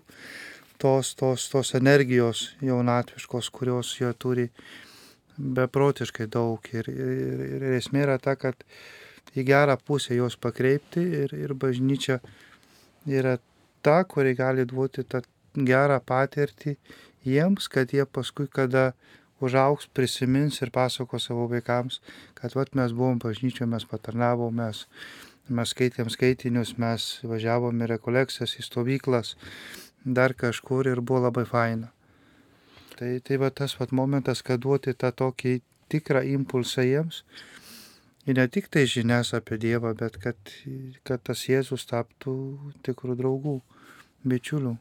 tos, 0.81 1.15
tos, 1.19 1.49
tos 1.53 1.75
energijos 1.79 2.49
jaunatviškos, 2.65 3.51
kurios 3.55 3.95
jie 4.01 4.13
turi 4.19 4.49
beprotiškai 5.37 6.29
daug. 6.31 6.63
Ir, 6.73 6.91
ir, 6.91 7.47
ir 7.59 7.67
esmė 7.79 8.05
yra 8.07 8.19
ta, 8.23 8.37
kad 8.39 8.63
į 9.35 9.47
gerą 9.49 9.77
pusę 9.83 10.15
jos 10.15 10.39
pakreipti 10.39 11.03
ir, 11.25 11.35
ir 11.35 11.55
bažnyčia 11.59 12.21
yra 13.11 13.39
ta, 13.83 14.03
kuri 14.09 14.37
gali 14.39 14.67
duoti 14.69 15.05
tą 15.05 15.25
gerą 15.55 15.99
patirtį 16.03 16.77
jiems, 17.27 17.69
kad 17.73 17.93
jie 17.95 18.05
paskui, 18.07 18.47
kada 18.51 18.93
užauks, 19.45 19.89
prisimins 19.93 20.61
ir 20.63 20.71
pasako 20.75 21.19
savo 21.19 21.47
vaikams, 21.51 22.01
kad 22.39 22.55
vat 22.55 22.75
mes 22.75 22.93
buvom 22.93 23.19
bažnyčioje, 23.23 23.69
mes 23.71 23.85
patarnavom, 23.89 24.55
mes, 24.55 24.85
mes 25.49 25.75
skaitėm 25.75 26.11
skaitinius, 26.13 26.77
mes 26.81 27.09
važiavom 27.25 27.83
į 27.85 27.91
rekolekcijas, 27.95 28.57
į 28.61 28.67
stovyklas, 28.69 29.35
dar 30.05 30.37
kažkur 30.39 30.89
ir 30.89 31.01
buvo 31.01 31.27
labai 31.27 31.45
faina. 31.49 31.91
Tai, 32.95 33.19
tai 33.27 33.41
va 33.43 33.51
tas 33.51 33.75
vat 33.81 33.91
momentas, 33.91 34.45
kad 34.47 34.63
duoti 34.63 34.95
tą 34.95 35.11
tokį 35.11 35.59
tikrą 35.91 36.23
impulsą 36.31 36.85
jiems. 36.87 37.25
Ir 38.25 38.39
ne 38.39 38.47
tik 38.49 38.71
tai 38.73 38.87
žinias 38.89 39.35
apie 39.37 39.59
Dievą, 39.61 39.93
bet 39.99 40.17
kad, 40.23 40.39
kad 41.05 41.25
tas 41.27 41.43
Jėzus 41.45 41.85
taptų 41.91 42.35
tikrų 42.87 43.19
draugų, 43.19 43.59
bičiulių. 44.25 44.77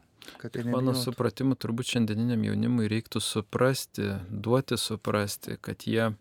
Mano 0.68 0.94
supratimu, 0.98 1.56
turbūt 1.60 1.94
šiandieniniam 1.96 2.44
jaunimui 2.48 2.90
reiktų 2.92 3.22
suprasti, 3.24 4.10
duoti 4.28 4.78
suprasti, 4.80 5.58
kad 5.64 5.86
jie 5.88 6.12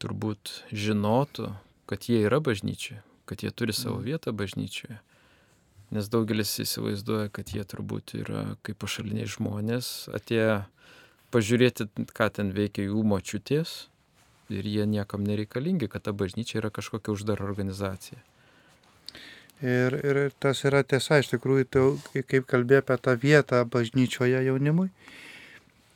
turbūt 0.00 0.52
žinotų, 0.72 1.50
kad 1.90 2.08
jie 2.08 2.22
yra 2.26 2.40
bažnyčioje, 2.44 3.00
kad 3.28 3.44
jie 3.44 3.52
turi 3.52 3.76
savo 3.76 3.98
mm. 3.98 4.06
vietą 4.08 4.34
bažnyčioje. 4.36 5.00
Nes 5.90 6.06
daugelis 6.06 6.52
įsivaizduoja, 6.62 7.30
kad 7.34 7.50
jie 7.50 7.64
turbūt 7.66 8.14
yra 8.20 8.44
kaip 8.66 8.78
pašaliniai 8.78 9.26
žmonės, 9.28 10.10
atėję 10.14 10.60
pažiūrėti, 11.34 11.88
ką 12.14 12.28
ten 12.36 12.52
veikia 12.54 12.86
jų 12.86 13.02
močiutės 13.10 13.88
ir 14.50 14.66
jie 14.66 14.86
niekam 14.86 15.26
nereikalingi, 15.26 15.90
kad 15.90 16.06
ta 16.06 16.14
bažnyčia 16.14 16.60
yra 16.62 16.70
kažkokia 16.74 17.14
uždara 17.14 17.46
organizacija. 17.46 18.22
Ir, 19.60 19.92
ir 20.00 20.18
tas 20.40 20.62
yra 20.64 20.80
tiesa, 20.88 21.18
iš 21.20 21.34
tikrųjų, 21.34 21.66
tai, 21.68 22.22
kaip 22.24 22.46
kalbėjai 22.48 22.80
apie 22.80 22.96
tą 23.04 23.14
vietą 23.20 23.58
bažnyčioje 23.68 24.40
jaunimui, 24.46 24.88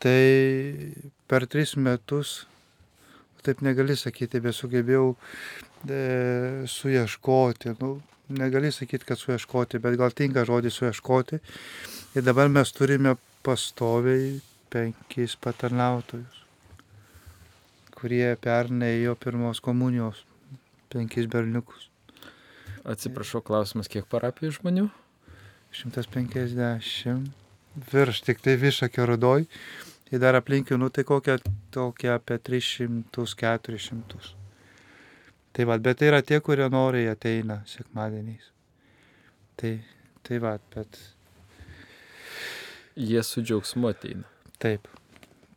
tai 0.05 0.93
per 1.33 1.47
tris 1.49 1.73
metus, 1.81 2.43
taip 3.45 3.63
negali 3.65 3.97
sakyti, 3.97 4.43
bet 4.45 4.57
sugebėjau 4.57 5.15
e, 5.89 6.03
suieškoti, 6.69 7.73
nu, 7.81 7.95
negali 8.37 8.73
sakyti, 8.73 9.09
kad 9.09 9.21
suieškoti, 9.21 9.81
bet 9.81 9.97
gal 10.01 10.13
tinka 10.13 10.45
žodį 10.45 10.73
suieškoti. 10.73 11.41
Ir 12.21 12.29
dabar 12.29 12.53
mes 12.53 12.73
turime 12.77 13.17
pastoviai 13.45 14.43
penkis 14.73 15.39
patarnautojus, 15.41 16.45
kurie 17.97 18.29
pernai 18.45 18.95
ėjo 18.99 19.17
pirmos 19.25 19.65
komunijos, 19.65 20.21
penkis 20.93 21.33
berniukus. 21.33 21.94
Atsiprašau, 22.85 23.41
klausimas, 23.41 23.89
kiek 23.89 24.05
parapijų 24.13 24.59
žmonių? 24.59 24.91
150 25.73 27.33
virš, 27.93 28.21
tik 28.27 28.43
tai 28.45 28.57
višakio 28.61 29.07
rudoj. 29.09 29.47
Tai 30.05 30.21
dar 30.21 30.37
aplinkių, 30.37 30.77
nu 30.79 30.91
tai 30.93 31.03
kokia 31.09 31.39
tokia 31.75 32.19
apie 32.19 32.37
300-400. 32.39 34.35
Tai 35.55 35.67
va, 35.71 35.79
bet 35.79 35.99
tai 35.99 36.11
yra 36.11 36.21
tie, 36.23 36.41
kurie 36.45 36.67
nori 36.71 37.07
ateina 37.09 37.63
sekmadieniais. 37.67 38.51
Tai, 39.57 39.73
tai 40.27 40.41
va, 40.43 40.59
bet. 40.75 40.99
Jie 42.95 43.23
su 43.27 43.43
džiaugsmu 43.43 43.89
ateina. 43.91 44.29
Taip, 44.63 44.87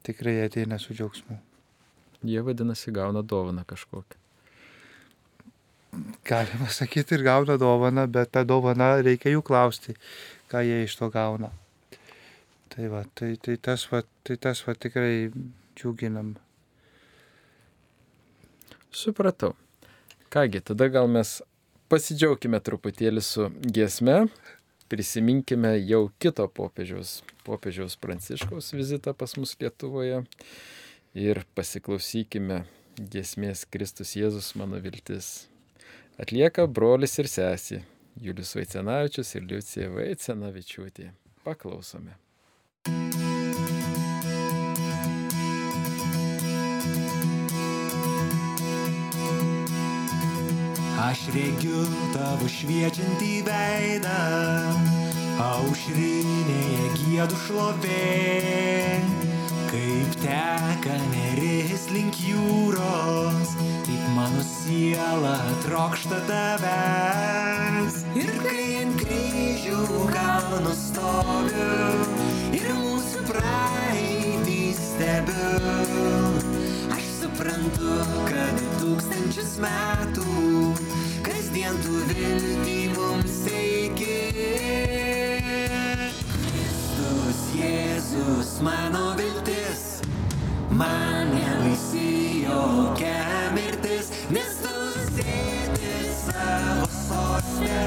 tikrai 0.07 0.39
ateina 0.45 0.79
su 0.81 0.95
džiaugsmu. 0.95 1.37
Jie 2.23 2.41
vadinasi 2.45 2.95
gauna 2.95 3.21
dovaną 3.21 3.67
kažkokią 3.67 4.26
galima 6.27 6.69
sakyti, 6.69 7.17
ir 7.17 7.23
gauna 7.27 7.57
dovaną, 7.61 8.07
bet 8.11 8.33
tą 8.35 8.43
dovaną 8.47 8.89
reikia 9.05 9.33
jų 9.33 9.43
klausti, 9.45 9.95
ką 10.51 10.63
jie 10.65 10.83
iš 10.85 10.97
to 10.99 11.09
gauna. 11.13 11.51
Tai, 12.73 12.89
va, 12.93 13.03
tai, 13.17 13.35
tai, 13.41 13.57
tas, 13.57 13.87
va, 13.91 14.03
tai 14.27 14.37
tas 14.37 14.61
va 14.67 14.75
tikrai 14.77 15.31
džiuginam. 15.77 16.35
Supratau. 18.91 19.55
Kągi, 20.33 20.61
tada 20.61 20.89
gal 20.91 21.07
mes 21.09 21.39
pasidžiaugkime 21.91 22.59
truputėlį 22.61 23.23
su 23.23 23.47
giesme, 23.63 24.25
prisiminkime 24.91 25.73
jau 25.87 26.07
kito 26.21 26.47
popiežiaus, 26.51 27.21
popiežiaus 27.47 27.97
Pranciškaus 27.99 28.73
vizitą 28.75 29.13
pas 29.17 29.35
mus 29.39 29.55
Lietuvoje 29.61 30.23
ir 31.17 31.43
pasiklausykime 31.57 32.63
giesmės 32.97 33.65
Kristus 33.69 34.15
Jėzus 34.17 34.53
mano 34.59 34.79
viltis 34.83 35.47
Atlieka 36.17 36.63
brolis 36.65 37.13
ir 37.21 37.27
sesė 37.29 37.83
Julius 38.17 38.55
Vaicenavičius 38.57 39.35
ir 39.37 39.43
Liucija 39.45 39.89
Vaicenavičiūtė. 39.93 41.11
Paklausome. 41.45 42.15
Aš 51.05 51.21
regiu 51.35 51.83
tavo 52.15 52.49
šviečiantį 52.49 53.31
veidą, 53.45 54.17
aušrinėje 55.45 56.89
gėdų 56.97 57.41
šlovė, 57.45 58.01
kaip 59.69 60.17
teka 60.25 60.97
neris 61.13 61.85
link 61.93 62.17
jūros, 62.25 63.53
mano 64.27 64.43
siela 64.43 65.39
trokšta 65.63 66.19
tavęs. 66.27 67.95
Ir 68.15 68.31
kai 68.43 68.63
ant 68.81 68.99
kryžių 68.99 69.83
kalno 70.11 70.73
stoviu, 70.75 72.07
ir 72.57 72.67
mūsų 72.75 73.23
praeitį 73.29 74.59
stebiu, 74.75 76.33
aš 76.95 77.05
suprantu, 77.21 77.95
kad 78.27 78.63
tūkstančius 78.81 79.55
metų 79.63 80.73
kasdien 81.27 81.79
tu 81.85 82.01
viltį 82.11 82.79
mums 82.97 83.39
teiki. 83.47 84.19
Kristus, 86.49 87.45
Jėzus, 87.55 88.51
mano 88.65 89.13
viltis, 89.21 89.87
man 90.75 91.31
nelaisy 91.37 92.43
jokia. 92.43 93.26
Sostę, 97.07 97.79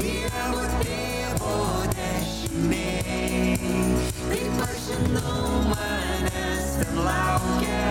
Dievo 0.00 0.62
tėvo 0.80 1.56
dešiniai. 1.96 3.58
Taip 4.30 4.62
aš 4.66 4.78
žinau, 4.86 5.50
manęs 5.72 6.70
ten 6.78 7.02
laukia 7.08 7.82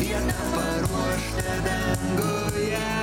vieta 0.00 0.50
paruošta 0.56 1.56
danguje. 1.68 3.01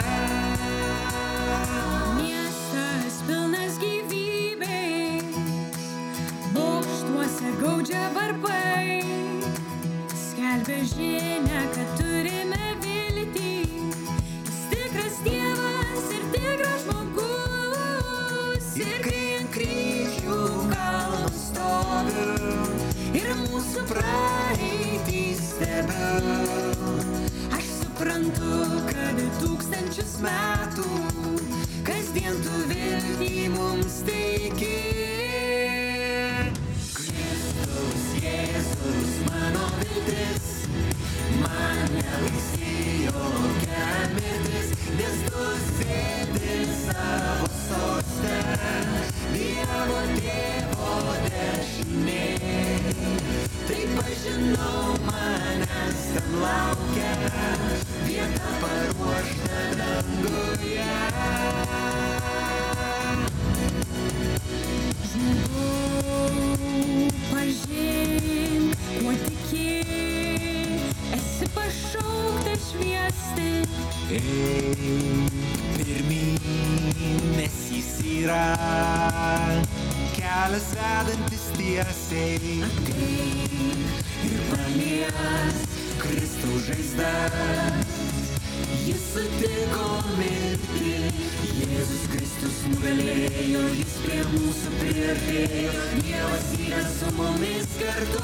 Kristus 92.40 92.60
nugalėjo, 92.72 93.62
jis 93.76 93.96
prie 94.00 94.20
mūsų 94.32 94.70
priartėjo, 94.80 95.72
Dievas 96.06 96.46
yra 96.56 96.84
su 96.88 97.10
mumis 97.18 97.74
kartu. 97.76 98.22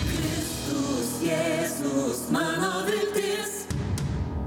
Kristus 0.00 1.12
Jėzus 1.22 2.24
mano 2.34 2.72
viltis, 2.88 3.60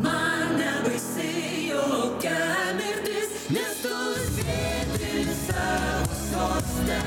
man 0.04 0.52
nebaisi 0.60 1.30
jokia 1.70 2.44
mirtis, 2.82 3.40
nes 3.56 3.80
tu 3.86 4.04
sėdi 4.34 5.24
savo 5.46 6.20
sostę, 6.26 7.00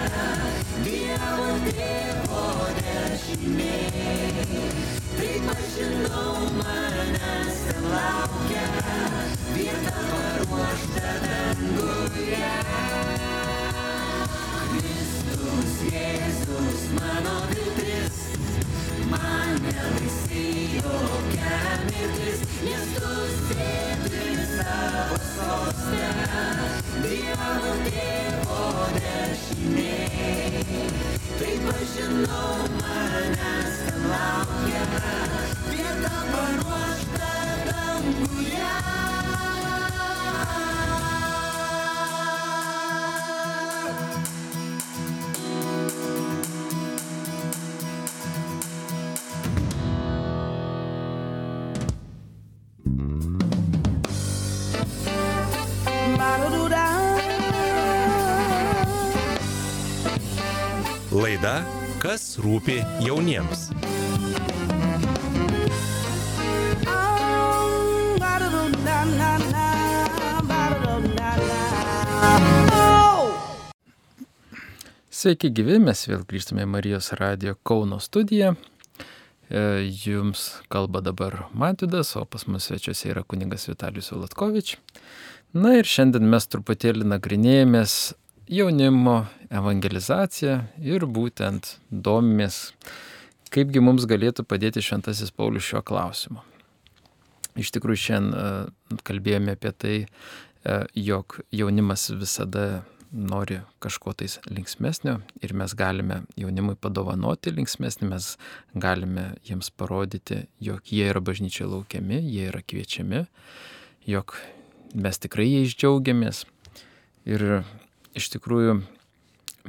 Dievo 0.88 1.52
tėvo 1.68 2.48
dešiniai. 2.80 4.48
Taip 5.12 5.54
aš 5.58 5.70
žinau, 5.76 6.40
manęs 6.56 6.84
ten 6.84 6.93
laukia 7.90 8.64
vieta 9.54 9.98
paruošta 10.10 11.10
danguje. 11.24 12.52
Kristus 14.70 15.72
Jėzus 15.92 16.80
mano 16.98 17.36
viltis, 17.50 18.16
man 19.12 19.60
nebaisi 19.66 20.44
jokia 20.78 21.58
mirtis, 21.90 22.38
nes 22.64 22.86
tu 22.96 23.12
sėdi 23.42 24.26
savo 24.54 25.20
sostę, 25.34 26.08
Dievo 27.04 27.72
tėvo 27.84 28.64
dešiniai. 28.96 30.62
Taip 31.38 31.70
aš 31.74 31.86
žinau, 31.98 32.52
manęs 32.80 33.78
laukia 34.08 34.84
vieta. 35.70 36.13
Laida 61.14 61.62
Kas 62.02 62.34
rūpi 62.42 62.80
jauniems. 63.00 63.68
Sveiki 75.24 75.48
gyvi, 75.56 75.78
mes 75.80 76.02
vėl 76.04 76.20
grįžtame 76.28 76.66
į 76.66 76.68
Marijos 76.68 77.06
radio 77.16 77.54
Kauno 77.64 77.96
studiją. 78.02 78.50
E, 79.48 79.62
Jums 80.04 80.42
kalba 80.68 81.00
dabar 81.00 81.46
Matydas, 81.56 82.10
o 82.20 82.26
pas 82.28 82.44
mus 82.44 82.66
svečiuose 82.68 83.08
yra 83.08 83.22
kuningas 83.24 83.64
Vitalijus 83.70 84.12
Latkovič. 84.12 84.74
Na 85.56 85.78
ir 85.78 85.88
šiandien 85.88 86.28
mes 86.28 86.44
truputėlį 86.52 87.08
nagrinėjomės 87.14 87.96
jaunimo 88.52 89.16
evangelizaciją 89.48 90.60
ir 90.92 91.08
būtent 91.08 91.78
domimės, 91.88 92.74
kaipgi 93.48 93.80
mums 93.80 94.04
galėtų 94.04 94.44
padėti 94.44 94.84
Šventasis 94.84 95.32
Paulius 95.32 95.64
šiuo 95.70 95.80
klausimu. 95.88 96.44
Iš 97.56 97.72
tikrųjų, 97.78 98.06
šiandien 98.10 98.42
e, 98.44 98.98
kalbėjome 99.08 99.56
apie 99.56 99.72
tai, 99.72 99.98
e, 100.04 100.82
jog 101.00 101.40
jaunimas 101.48 102.10
visada 102.12 102.82
nori 103.14 103.60
kažko 103.78 104.12
tais 104.18 104.38
linksmesnio 104.50 105.20
ir 105.42 105.54
mes 105.54 105.74
galime 105.78 106.22
jaunimui 106.40 106.74
padovanoti 106.74 107.52
linksmesnį, 107.54 108.08
mes 108.10 108.34
galime 108.74 109.30
jiems 109.46 109.70
parodyti, 109.70 110.44
jog 110.60 110.82
jie 110.90 111.06
yra 111.12 111.22
bažnyčiai 111.24 111.68
laukiami, 111.70 112.18
jie 112.26 112.48
yra 112.50 112.62
kviečiami, 112.66 113.24
jog 114.10 114.34
mes 114.94 115.22
tikrai 115.22 115.46
jais 115.46 115.76
džiaugiamės. 115.78 116.44
Ir 117.24 117.62
iš 118.18 118.28
tikrųjų 118.34 118.80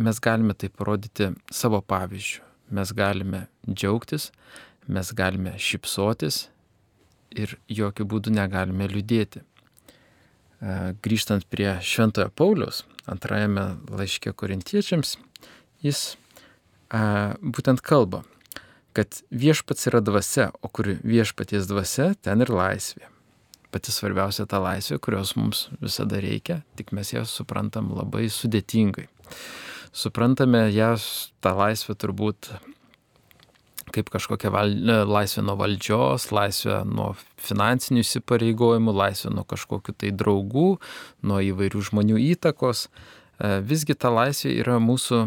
mes 0.03 0.19
galime 0.19 0.57
tai 0.57 0.69
parodyti 0.73 1.31
savo 1.53 1.79
pavyzdžių. 1.85 2.41
Mes 2.75 2.91
galime 2.97 3.45
džiaugtis, 3.69 4.31
mes 4.89 5.11
galime 5.13 5.53
šipsotis 5.61 6.47
ir 7.29 7.59
jokių 7.69 8.07
būdų 8.09 8.33
negalime 8.33 8.87
liūdėti. 8.89 9.43
Grįžtant 11.05 11.45
prie 11.45 11.75
Šventojo 11.85 12.31
Paulius, 12.33 12.85
antrajame 13.05 13.75
laiške 13.93 14.31
korintiečiams, 14.33 15.11
jis 15.85 15.99
a, 16.89 17.35
būtent 17.37 17.83
kalba, 17.85 18.23
kad 18.97 19.19
viešpats 19.29 19.91
yra 19.91 20.01
dvasia, 20.01 20.49
o 20.65 20.71
kur 20.73 20.89
viešpaties 21.05 21.69
dvasia, 21.69 22.15
ten 22.25 22.41
ir 22.41 22.49
laisvė. 22.49 23.11
Pati 23.69 23.93
svarbiausia 23.93 24.47
ta 24.49 24.57
laisvė, 24.63 24.97
kurios 25.03 25.35
mums 25.37 25.67
visada 25.83 26.17
reikia, 26.23 26.63
tik 26.79 26.95
mes 26.95 27.13
ją 27.13 27.25
suprantam 27.29 27.91
labai 27.93 28.25
sudėtingai. 28.33 29.05
Suprantame 29.95 30.65
ją, 30.73 30.95
tą 31.45 31.53
laisvę 31.59 31.93
turbūt 31.99 32.55
kaip 33.95 34.11
kažkokia 34.13 34.51
val, 34.53 34.71
e, 34.71 34.97
laisvė 35.07 35.45
nuo 35.47 35.55
valdžios, 35.59 36.29
laisvė 36.35 36.81
nuo 36.89 37.13
finansinių 37.41 38.03
įsipareigojimų, 38.03 38.95
laisvė 38.95 39.33
nuo 39.35 39.45
kažkokių 39.47 39.95
tai 40.03 40.11
draugų, 40.15 40.69
nuo 41.25 41.41
įvairių 41.51 41.83
žmonių 41.89 42.19
įtakos. 42.33 42.87
E, 42.87 43.59
Visgi 43.65 43.97
ta 43.97 44.11
laisvė 44.13 44.55
yra 44.59 44.79
mūsų 44.83 45.25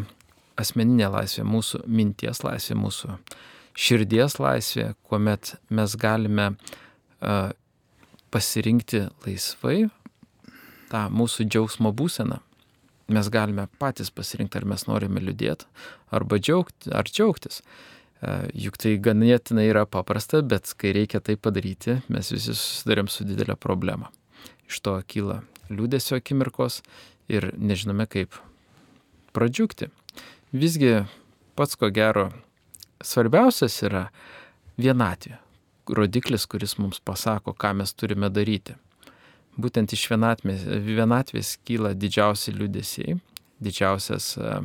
asmeninė 0.58 1.10
laisvė, 1.14 1.46
mūsų 1.46 1.84
minties 1.86 2.42
laisvė, 2.44 2.76
mūsų 2.82 3.14
širdies 3.78 4.38
laisvė, 4.42 4.92
kuomet 5.06 5.54
mes 5.70 5.94
galime 6.00 6.50
e, 6.50 7.38
pasirinkti 8.34 9.06
laisvai 9.26 9.86
tą 10.92 11.06
mūsų 11.12 11.46
džiaugsmo 11.48 11.92
būseną. 11.94 12.40
Mes 13.08 13.28
galime 13.32 13.64
patys 13.80 14.10
pasirinkti, 14.12 14.58
ar 14.60 14.66
mes 14.68 14.84
norime 14.84 15.22
liūdėti, 15.24 15.64
arba 16.12 16.36
džiaugti, 16.42 16.92
ar 16.92 17.08
džiaugtis. 17.08 17.62
E, 18.22 18.32
Juk 18.66 18.78
tai 18.80 18.96
ganėtinai 19.02 19.68
yra 19.70 19.84
paprasta, 19.86 20.42
bet 20.42 20.72
kai 20.78 20.94
reikia 20.96 21.20
tai 21.24 21.36
padaryti, 21.36 22.00
mes 22.08 22.32
visi 22.34 22.54
susidurėm 22.54 23.10
su 23.12 23.26
didelė 23.28 23.58
problema. 23.60 24.10
Iš 24.68 24.82
to 24.84 24.96
kyla 25.08 25.42
liūdėsio 25.70 26.18
akimirkos 26.18 26.82
ir 27.30 27.50
nežinome 27.56 28.08
kaip 28.10 28.36
pradžiugti. 29.36 29.90
Visgi 30.52 31.04
pats 31.58 31.76
ko 31.76 31.90
gero 31.92 32.30
svarbiausias 33.04 33.82
yra 33.86 34.08
vienatvė. 34.80 35.38
Rodiklis, 35.88 36.44
kuris 36.44 36.76
mums 36.76 37.00
pasako, 37.00 37.54
ką 37.56 37.72
mes 37.80 37.94
turime 37.96 38.28
daryti. 38.28 38.74
Būtent 39.58 39.92
iš 39.96 40.04
vienatvės, 40.10 40.66
vienatvės 40.84 41.54
kyla 41.66 41.94
didžiausi 41.96 42.52
liūdėsiai, 42.54 43.16
didžiausias, 43.64 44.36
e, 44.38 44.58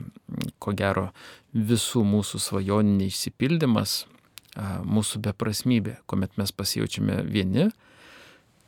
ko 0.59 0.73
gero, 0.77 1.09
visų 1.53 2.03
mūsų 2.07 2.41
svajonių 2.41 2.97
neišsipildymas, 3.01 4.03
e, 4.03 4.67
mūsų 4.85 5.23
beprasmybė, 5.27 5.99
kuomet 6.07 6.37
mes 6.37 6.51
pasijaučiame 6.51 7.21
vieni 7.25 7.69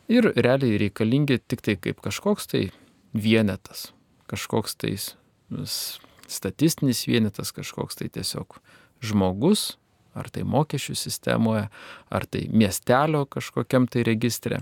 ir 0.07 0.32
realiai 0.36 0.80
reikalingi 0.82 1.39
tik 1.47 1.63
tai 1.65 1.78
kaip 1.82 2.01
kažkoks 2.05 2.49
tai 2.51 2.67
vienetas, 3.13 3.91
kažkoks 4.30 4.78
tai 4.78 4.97
statistinis 6.28 7.05
vienetas, 7.07 7.51
kažkoks 7.55 7.97
tai 8.01 8.09
tiesiog 8.09 8.59
žmogus, 9.05 9.76
ar 10.15 10.30
tai 10.32 10.45
mokesčių 10.47 10.95
sistemoje, 10.97 11.67
ar 12.09 12.26
tai 12.26 12.45
miestelio 12.49 13.26
kažkokiam 13.28 13.89
tai 13.91 14.05
registre. 14.07 14.61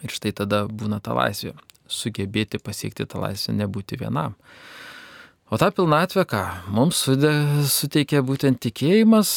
Ir 0.00 0.14
štai 0.14 0.32
tada 0.32 0.64
būna 0.64 1.00
ta 1.04 1.12
laisvė. 1.16 1.56
Sugebėti 1.90 2.60
pasiekti 2.62 3.06
tą 3.10 3.20
laisvę, 3.24 3.56
nebūti 3.58 3.98
vienam. 4.00 4.36
O 5.50 5.58
tą 5.58 5.72
pilnatvę, 5.74 6.22
ką 6.30 6.42
mums 6.70 7.02
suteikia 7.66 8.22
būtent 8.22 8.60
tikėjimas, 8.62 9.30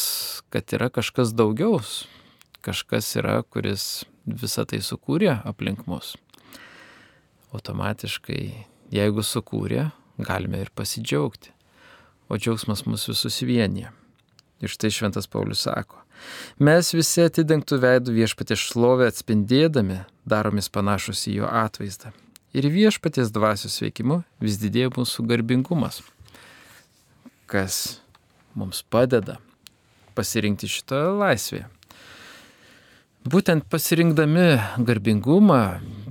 kad 0.54 0.70
yra 0.76 0.86
kažkas 0.94 1.32
daugiau, 1.34 1.80
kažkas 2.62 3.08
yra, 3.18 3.40
kuris 3.42 4.04
visą 4.22 4.62
tai 4.62 4.78
sukūrė 4.78 5.40
aplink 5.42 5.88
mus. 5.90 6.14
Automatiškai, 7.50 8.44
jeigu 8.94 9.26
sukūrė, 9.26 9.88
galime 10.22 10.62
ir 10.62 10.70
pasidžiaugti. 10.74 11.50
O 12.30 12.38
džiaugsmas 12.38 12.86
mus 12.86 13.08
visus 13.10 13.42
vienyje. 13.42 13.90
Ir 14.62 14.70
štai 14.70 14.94
Šventas 14.94 15.26
Paulius 15.28 15.66
sako, 15.66 15.98
mes 16.62 16.94
visi 16.94 17.26
atidengtų 17.26 17.82
veidų 17.82 18.14
viešpatės 18.16 18.62
šlovę 18.70 19.10
atspindėdami 19.10 20.04
daromės 20.24 20.70
panašus 20.72 21.26
į 21.28 21.40
jo 21.42 21.50
atvaizdą. 21.50 22.14
Ir 22.54 22.68
viešpatės 22.70 23.32
dvasios 23.34 23.80
veikimu 23.82 24.20
vis 24.38 24.60
didėja 24.62 24.92
mūsų 24.94 25.24
garbingumas, 25.26 26.04
kas 27.50 27.98
mums 28.54 28.84
padeda 28.86 29.40
pasirinkti 30.14 30.70
šitą 30.70 31.00
laisvę. 31.18 31.64
Būtent 33.26 33.66
pasirinkdami 33.72 34.46
garbingumą, 34.86 35.60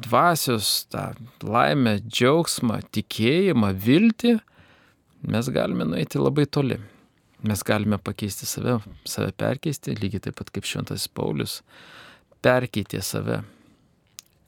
dvasios, 0.03 0.83
tą 0.91 1.11
laimę, 1.45 1.99
džiaugsmą, 2.09 2.81
tikėjimą, 2.91 3.71
viltį, 3.79 4.37
mes 5.31 5.51
galime 5.53 5.87
nueiti 5.87 6.19
labai 6.19 6.49
toli. 6.49 6.81
Mes 7.43 7.63
galime 7.63 7.99
pakeisti 8.03 8.47
save, 8.49 8.81
save 9.07 9.31
perkeisti, 9.39 9.95
lygiai 9.95 10.27
taip 10.27 10.41
pat 10.41 10.51
kaip 10.51 10.67
Šventasis 10.67 11.07
Paulius 11.07 11.61
perkeitė 12.43 12.99
save 12.99 13.45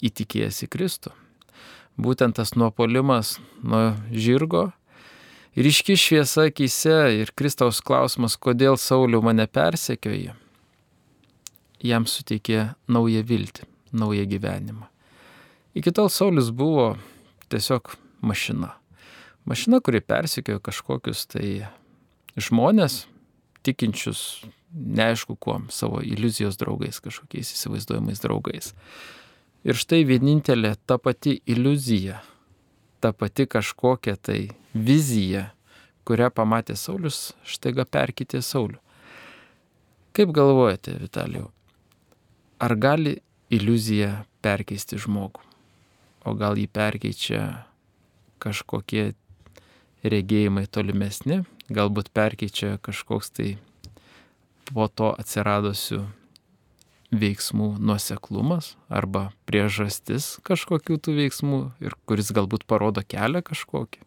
įtikėjęs 0.04 0.66
į 0.66 0.76
Kristų. 0.76 1.22
Būtent 1.96 2.36
tas 2.36 2.52
nuopolimas 2.60 3.38
nuo 3.64 3.94
žirgo 4.12 4.68
ir 5.56 5.70
iški 5.70 5.96
šviesa 5.96 6.50
akise 6.50 6.98
ir 7.22 7.32
Kristaus 7.38 7.80
klausimas, 7.80 8.36
kodėl 8.36 8.76
Sauliau 8.80 9.24
mane 9.24 9.48
persekioja, 9.48 10.36
jam 11.80 12.08
suteikė 12.10 12.74
naują 12.92 13.24
viltį, 13.24 13.68
naują 13.96 14.28
gyvenimą. 14.28 14.90
Iki 15.76 15.92
tol 15.96 16.12
Saulis 16.12 16.52
buvo 16.52 16.96
tiesiog 17.52 17.96
mašina. 18.24 18.74
Mašina, 19.46 19.80
kuri 19.84 20.02
persikėjo 20.02 20.60
kažkokius 20.64 21.26
tai 21.32 21.50
žmonės, 22.36 23.06
tikinčius 23.64 24.44
neaišku 24.76 25.38
kuom, 25.40 25.70
savo 25.72 26.02
iliuzijos 26.04 26.58
draugais, 26.60 27.00
kažkokiais 27.04 27.54
įsivaizduojamais 27.56 28.22
draugais. 28.24 28.74
Ir 29.66 29.74
štai 29.74 30.04
vienintelė 30.06 30.76
ta 30.86 31.00
pati 31.02 31.40
iliuzija, 31.50 32.20
ta 33.02 33.10
pati 33.18 33.48
kažkokia 33.50 34.14
tai 34.14 34.40
vizija, 34.78 35.48
kurią 36.06 36.28
pamatė 36.30 36.76
Saulis, 36.78 37.32
štaiga 37.42 37.88
perkitė 37.90 38.44
Saulių. 38.46 38.78
Kaip 40.14 40.30
galvojate, 40.38 40.94
Vitalijau, 41.02 41.48
ar 42.62 42.76
gali 42.78 43.16
iliuzija 43.50 44.12
perkeisti 44.46 45.00
žmogų? 45.02 45.42
O 46.30 46.36
gal 46.38 46.62
jį 46.62 46.68
perkeičia 46.70 47.42
kažkokie 48.42 49.16
regėjimai 50.06 50.68
tolimesni, 50.70 51.40
galbūt 51.74 52.14
perkeičia 52.14 52.78
kažkoks 52.86 53.34
tai 53.34 53.50
po 54.70 54.86
to 54.94 55.10
atsiradusių 55.18 56.04
veiksmų 57.22 57.76
nuoseklumas 57.80 58.74
arba 58.90 59.30
priežastis 59.50 60.36
kažkokių 60.48 61.00
tų 61.00 61.16
veiksmų 61.22 61.62
ir 61.84 61.96
kuris 62.10 62.34
galbūt 62.36 62.68
parodo 62.70 63.04
kelią 63.06 63.44
kažkokį. 63.46 64.04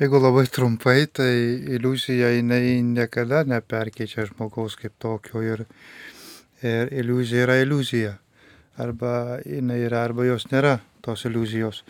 Jeigu 0.00 0.18
labai 0.18 0.46
trumpai, 0.50 1.04
tai 1.06 1.34
iliuzija 1.76 2.32
jinai 2.32 2.80
niekada 2.82 3.44
neperkeičia 3.46 4.24
žmogaus 4.30 4.74
kaip 4.80 4.96
tokio 4.98 5.42
ir, 5.44 5.62
ir 6.64 6.88
iliuzija 7.02 7.44
yra 7.44 7.58
iliuzija. 7.60 8.16
Arba 8.80 9.38
jinai 9.44 9.82
yra, 9.84 10.00
arba 10.08 10.24
jos 10.26 10.48
nėra, 10.50 10.78
tos 11.04 11.22
iliuzijos. 11.28 11.82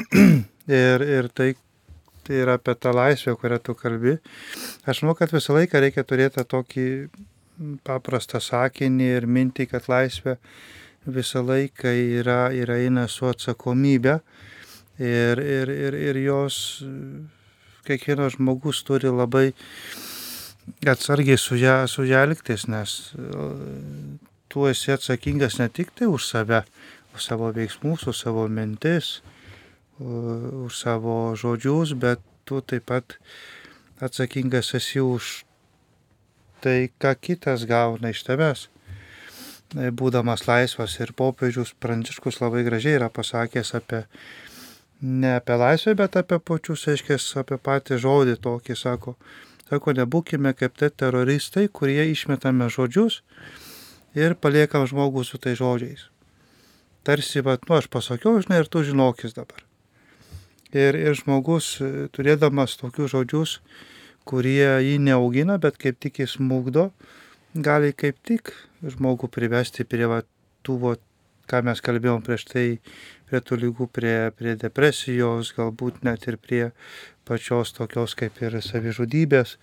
ir, 0.80 1.04
ir 1.18 1.28
tai, 1.34 1.50
tai 2.22 2.38
yra 2.44 2.56
apie 2.60 2.76
tą 2.78 2.94
laisvę, 2.94 3.34
kurią 3.42 3.58
tu 3.66 3.74
kalbi. 3.76 4.16
Aš 4.86 5.02
manau, 5.02 5.18
kad 5.18 5.34
visą 5.34 5.58
laiką 5.58 5.82
reikia 5.82 6.06
turėti 6.08 6.46
tokį 6.54 6.86
paprastą 7.86 8.40
sakinį 8.42 9.08
ir 9.18 9.26
mintį, 9.26 9.68
kad 9.72 9.88
laisvė 9.90 10.36
visą 11.06 11.42
laiką 11.44 11.92
yra, 12.20 12.52
yra 12.54 12.78
eina 12.82 13.08
su 13.10 13.26
atsakomybė. 13.30 14.20
Ir, 15.02 15.40
ir, 15.40 15.70
ir, 15.72 15.96
ir 16.10 16.18
jos 16.22 16.56
kiekvienas 17.86 18.36
žmogus 18.36 18.82
turi 18.86 19.10
labai 19.10 19.48
atsargiai 20.86 21.38
su 21.40 21.56
ją, 21.58 21.80
su 21.90 22.04
ją 22.06 22.22
elgtis, 22.28 22.68
nes 22.70 22.92
e, 23.16 23.46
tu 24.52 24.68
esi 24.68 24.92
atsakingas 24.94 25.58
ne 25.58 25.68
tik 25.72 25.90
tai 25.96 26.06
už 26.06 26.28
save, 26.28 26.62
už 27.16 27.24
savo 27.24 27.50
veiksmus, 27.56 28.06
už 28.06 28.16
savo 28.16 28.46
mintis, 28.48 29.22
už 29.98 30.76
savo 30.76 31.34
žodžius, 31.38 31.94
bet 31.98 32.20
tu 32.44 32.60
taip 32.60 32.86
pat 32.90 33.16
atsakingas 34.02 34.74
esi 34.78 35.00
už 35.00 35.44
tai, 36.62 36.76
ką 37.02 37.14
kitas 37.20 37.66
gauna 37.68 38.12
iš 38.14 38.22
tavęs. 38.28 38.68
E, 39.76 39.90
Būdamas 39.90 40.46
laisvas 40.48 40.98
ir 41.00 41.14
popiežius 41.18 41.74
Pranciškus 41.82 42.40
labai 42.42 42.64
gražiai 42.66 42.98
yra 43.00 43.10
pasakęs 43.12 43.74
apie 43.78 44.04
ne 45.02 45.36
apie 45.36 45.56
laisvę, 45.58 45.94
bet 45.98 46.16
apie 46.16 46.38
pačius, 46.38 46.86
aiškiai, 46.88 47.18
apie 47.42 47.58
patį 47.58 47.98
žodį 48.04 48.36
tokį, 48.44 48.76
sako. 48.78 49.16
Sako, 49.66 49.94
nebūkime 49.96 50.52
kaip 50.54 50.76
tie 50.78 50.90
teroristai, 50.90 51.66
kurie 51.68 52.04
išmetame 52.12 52.68
žodžius 52.70 53.22
ir 54.14 54.36
paliekam 54.36 54.86
žmogų 54.86 55.24
su 55.24 55.40
tai 55.42 55.56
žodžiais. 55.58 56.06
Tarsi, 57.02 57.42
va, 57.42 57.56
nu, 57.58 57.78
aš 57.80 57.88
pasakiau, 57.90 58.36
žinai, 58.44 58.60
ir 58.62 58.68
tu 58.70 58.84
žinokis 58.86 59.34
dabar. 59.34 59.64
Ir, 60.72 60.96
ir 60.96 61.16
žmogus, 61.18 61.74
turėdamas 62.14 62.76
tokius 62.80 63.10
žodžius, 63.12 63.56
kurie 64.28 64.66
jį 64.84 64.98
neaugina, 65.02 65.58
bet 65.62 65.78
kaip 65.80 65.98
tik 66.02 66.22
jis 66.22 66.36
smūgdo, 66.38 66.90
gali 67.54 67.92
kaip 67.92 68.20
tik 68.26 68.52
žmogų 68.82 69.30
privesti 69.32 69.84
prie 69.84 70.06
va, 70.10 70.22
tų, 70.66 70.78
va, 70.82 70.94
ką 71.50 71.62
mes 71.66 71.82
kalbėjom 71.84 72.22
prieš 72.26 72.46
tai, 72.50 72.66
prie 73.28 73.40
tų 73.40 73.58
lygų, 73.64 73.88
prie, 73.92 74.16
prie 74.36 74.56
depresijos, 74.60 75.54
galbūt 75.56 76.02
net 76.06 76.26
ir 76.28 76.38
prie 76.40 76.64
pačios 77.28 77.74
tokios 77.76 78.16
kaip 78.18 78.40
ir 78.42 78.60
savižudybės. 78.62 79.58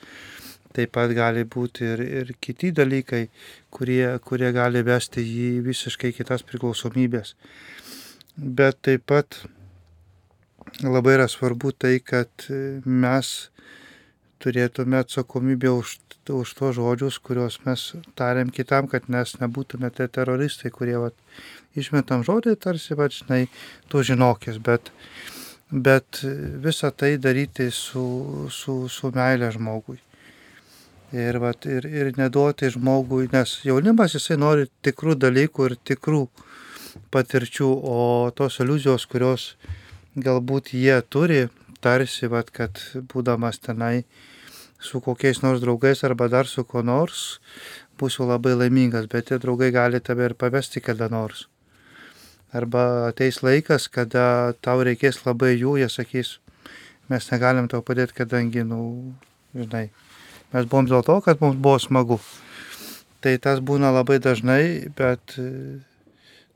taip 0.73 0.91
pat 0.93 1.09
gali 1.17 1.43
būti 1.49 1.85
ir, 1.85 2.01
ir 2.01 2.27
kiti 2.39 2.69
dalykai, 2.71 3.29
kurie, 3.73 4.19
kurie 4.21 4.51
gali 4.53 4.83
vesti 4.85 5.23
į 5.25 5.63
visiškai 5.65 6.11
kitas 6.13 6.43
priklausomybės. 6.45 7.33
Bet 8.37 8.77
taip 8.85 9.07
pat 9.09 9.41
labai 10.85 11.15
yra 11.17 11.27
svarbu 11.27 11.73
tai, 11.73 11.97
kad 11.99 12.29
mes 12.85 13.49
turėtume 14.43 14.99
atsakomybę 15.03 15.71
už, 15.75 15.97
už 16.29 16.53
tos 16.57 16.75
žodžius, 16.77 17.19
kuriuos 17.23 17.59
mes 17.65 17.85
tariam 18.19 18.51
kitam, 18.53 18.87
kad 18.91 19.09
mes 19.11 19.35
nebūtume 19.41 19.91
tie 19.95 20.07
teroristai, 20.07 20.71
kurie 20.71 20.97
vat, 21.01 21.15
išmetam 21.79 22.23
žodį 22.27 22.55
tarsi, 22.63 22.97
va, 22.99 23.09
žinai, 23.13 23.47
tu 23.91 24.03
žinokis, 24.05 24.59
bet, 24.63 24.91
bet 25.71 26.21
visą 26.63 26.91
tai 26.91 27.17
daryti 27.17 27.69
su, 27.75 28.05
su, 28.51 28.85
su 28.87 29.11
meilė 29.15 29.51
žmogui. 29.55 29.99
Ir, 31.09 31.39
vat, 31.41 31.65
ir, 31.65 31.87
ir 31.89 32.11
neduoti 32.17 32.69
žmogui, 32.69 33.31
nes 33.33 33.59
jaunimas 33.65 34.13
jisai 34.13 34.37
nori 34.37 34.69
tikrų 34.85 35.17
dalykų 35.17 35.69
ir 35.71 35.77
tikrų 35.91 36.27
patirčių, 37.13 37.69
o 37.69 37.97
tos 38.37 38.59
iliuzijos, 38.61 39.07
kurios 39.09 39.53
galbūt 40.17 40.73
jie 40.77 40.99
turi, 41.09 41.47
tarsi, 41.83 42.27
vat, 42.31 42.51
kad 42.51 42.81
būdamas 43.11 43.61
tenai 43.63 44.05
su 44.79 45.01
kokiais 45.03 45.41
nors 45.43 45.61
draugais 45.61 46.03
arba 46.07 46.29
dar 46.31 46.47
su 46.47 46.63
kuo 46.63 46.81
nors, 46.81 47.39
būsiu 47.99 48.27
labai 48.29 48.55
laimingas, 48.55 49.09
bet 49.11 49.27
tie 49.29 49.39
draugai 49.39 49.71
gali 49.75 49.99
tave 49.99 50.29
ir 50.29 50.35
pavesti 50.39 50.81
kada 50.81 51.09
nors. 51.11 51.47
Arba 52.55 53.11
ateis 53.11 53.43
laikas, 53.45 53.89
kada 53.91 54.55
tau 54.65 54.81
reikės 54.85 55.19
labai 55.25 55.53
jų, 55.53 55.75
jie 55.83 55.89
sakys, 55.91 56.37
mes 57.11 57.27
negalim 57.31 57.67
tau 57.69 57.83
padėti, 57.85 58.15
kadangi, 58.21 58.63
nu, 58.65 58.79
žinai, 59.53 59.89
mes 60.53 60.69
buvom 60.71 60.89
dėl 60.89 61.05
to, 61.05 61.19
kad 61.25 61.43
mums 61.43 61.59
buvo 61.59 61.77
smagu. 61.81 62.19
Tai 63.19 63.35
tas 63.43 63.59
būna 63.59 63.91
labai 63.91 64.17
dažnai, 64.23 64.87
bet 64.95 65.35
e, 65.37 65.49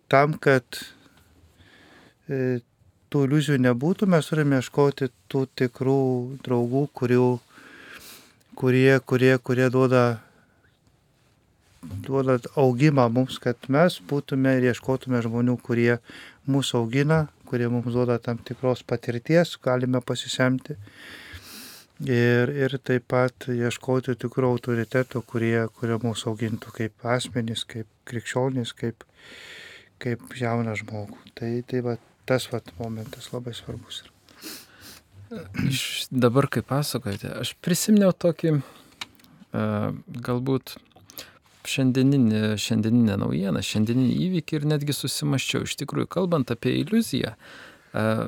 tam, 0.08 0.38
kad 0.40 0.64
e, 2.32 2.64
tų 3.14 3.28
iliuzijų 3.28 3.60
nebūtų, 3.62 4.08
mes 4.10 4.28
turime 4.32 4.58
ieškoti 4.58 5.12
tų 5.30 5.44
tikrų 5.60 5.98
draugų, 6.46 6.88
kurių, 6.98 7.28
kurie, 8.58 9.00
kurie, 9.06 9.34
kurie 9.38 9.68
duoda, 9.74 10.04
duoda 12.08 12.40
augimą 12.58 13.06
mums, 13.14 13.38
kad 13.44 13.70
mes 13.70 14.00
būtume 14.10 14.56
ir 14.58 14.72
ieškotume 14.72 15.22
žmonių, 15.22 15.60
kurie 15.62 16.00
mūsų 16.50 16.80
augina, 16.82 17.20
kurie 17.50 17.70
mums 17.70 17.94
duoda 17.94 18.18
tam 18.18 18.40
tikros 18.42 18.82
patirties, 18.82 19.60
galime 19.62 20.02
pasisemti. 20.02 20.80
Ir, 22.10 22.50
ir 22.58 22.74
taip 22.82 23.06
pat 23.14 23.46
ieškoti 23.54 24.16
tikrų 24.20 24.56
autoritetų, 24.56 25.22
kurie, 25.30 25.68
kurie 25.78 26.00
mūsų 26.02 26.32
augintų 26.32 26.74
kaip 26.80 27.06
asmenys, 27.06 27.62
kaip 27.70 27.86
krikščionys, 28.10 28.74
kaip, 28.74 29.06
kaip 30.02 30.34
jauną 30.36 30.74
žmogų. 30.82 31.22
Tai, 31.38 31.52
tai 31.70 31.84
va, 31.86 31.96
tas 32.30 32.48
va, 32.52 32.62
momentas 32.80 33.32
labai 33.34 33.56
svarbus. 33.58 34.04
Iš 35.66 36.08
dabar, 36.14 36.48
kai 36.52 36.62
pasakojate, 36.66 37.32
aš 37.42 37.56
prisiminiau 37.66 38.14
tokį 38.14 38.56
uh, 38.60 39.94
galbūt 40.28 40.76
šiandieninį, 41.70 42.42
šiandieninę 42.60 43.18
naujieną, 43.24 43.64
šiandieninį 43.66 44.16
įvykį 44.28 44.60
ir 44.60 44.68
netgi 44.76 44.96
susimaščiau. 44.96 45.66
Iš 45.66 45.78
tikrųjų, 45.82 46.10
kalbant 46.12 46.54
apie 46.54 46.76
iliuziją, 46.84 47.34
uh, 47.34 48.26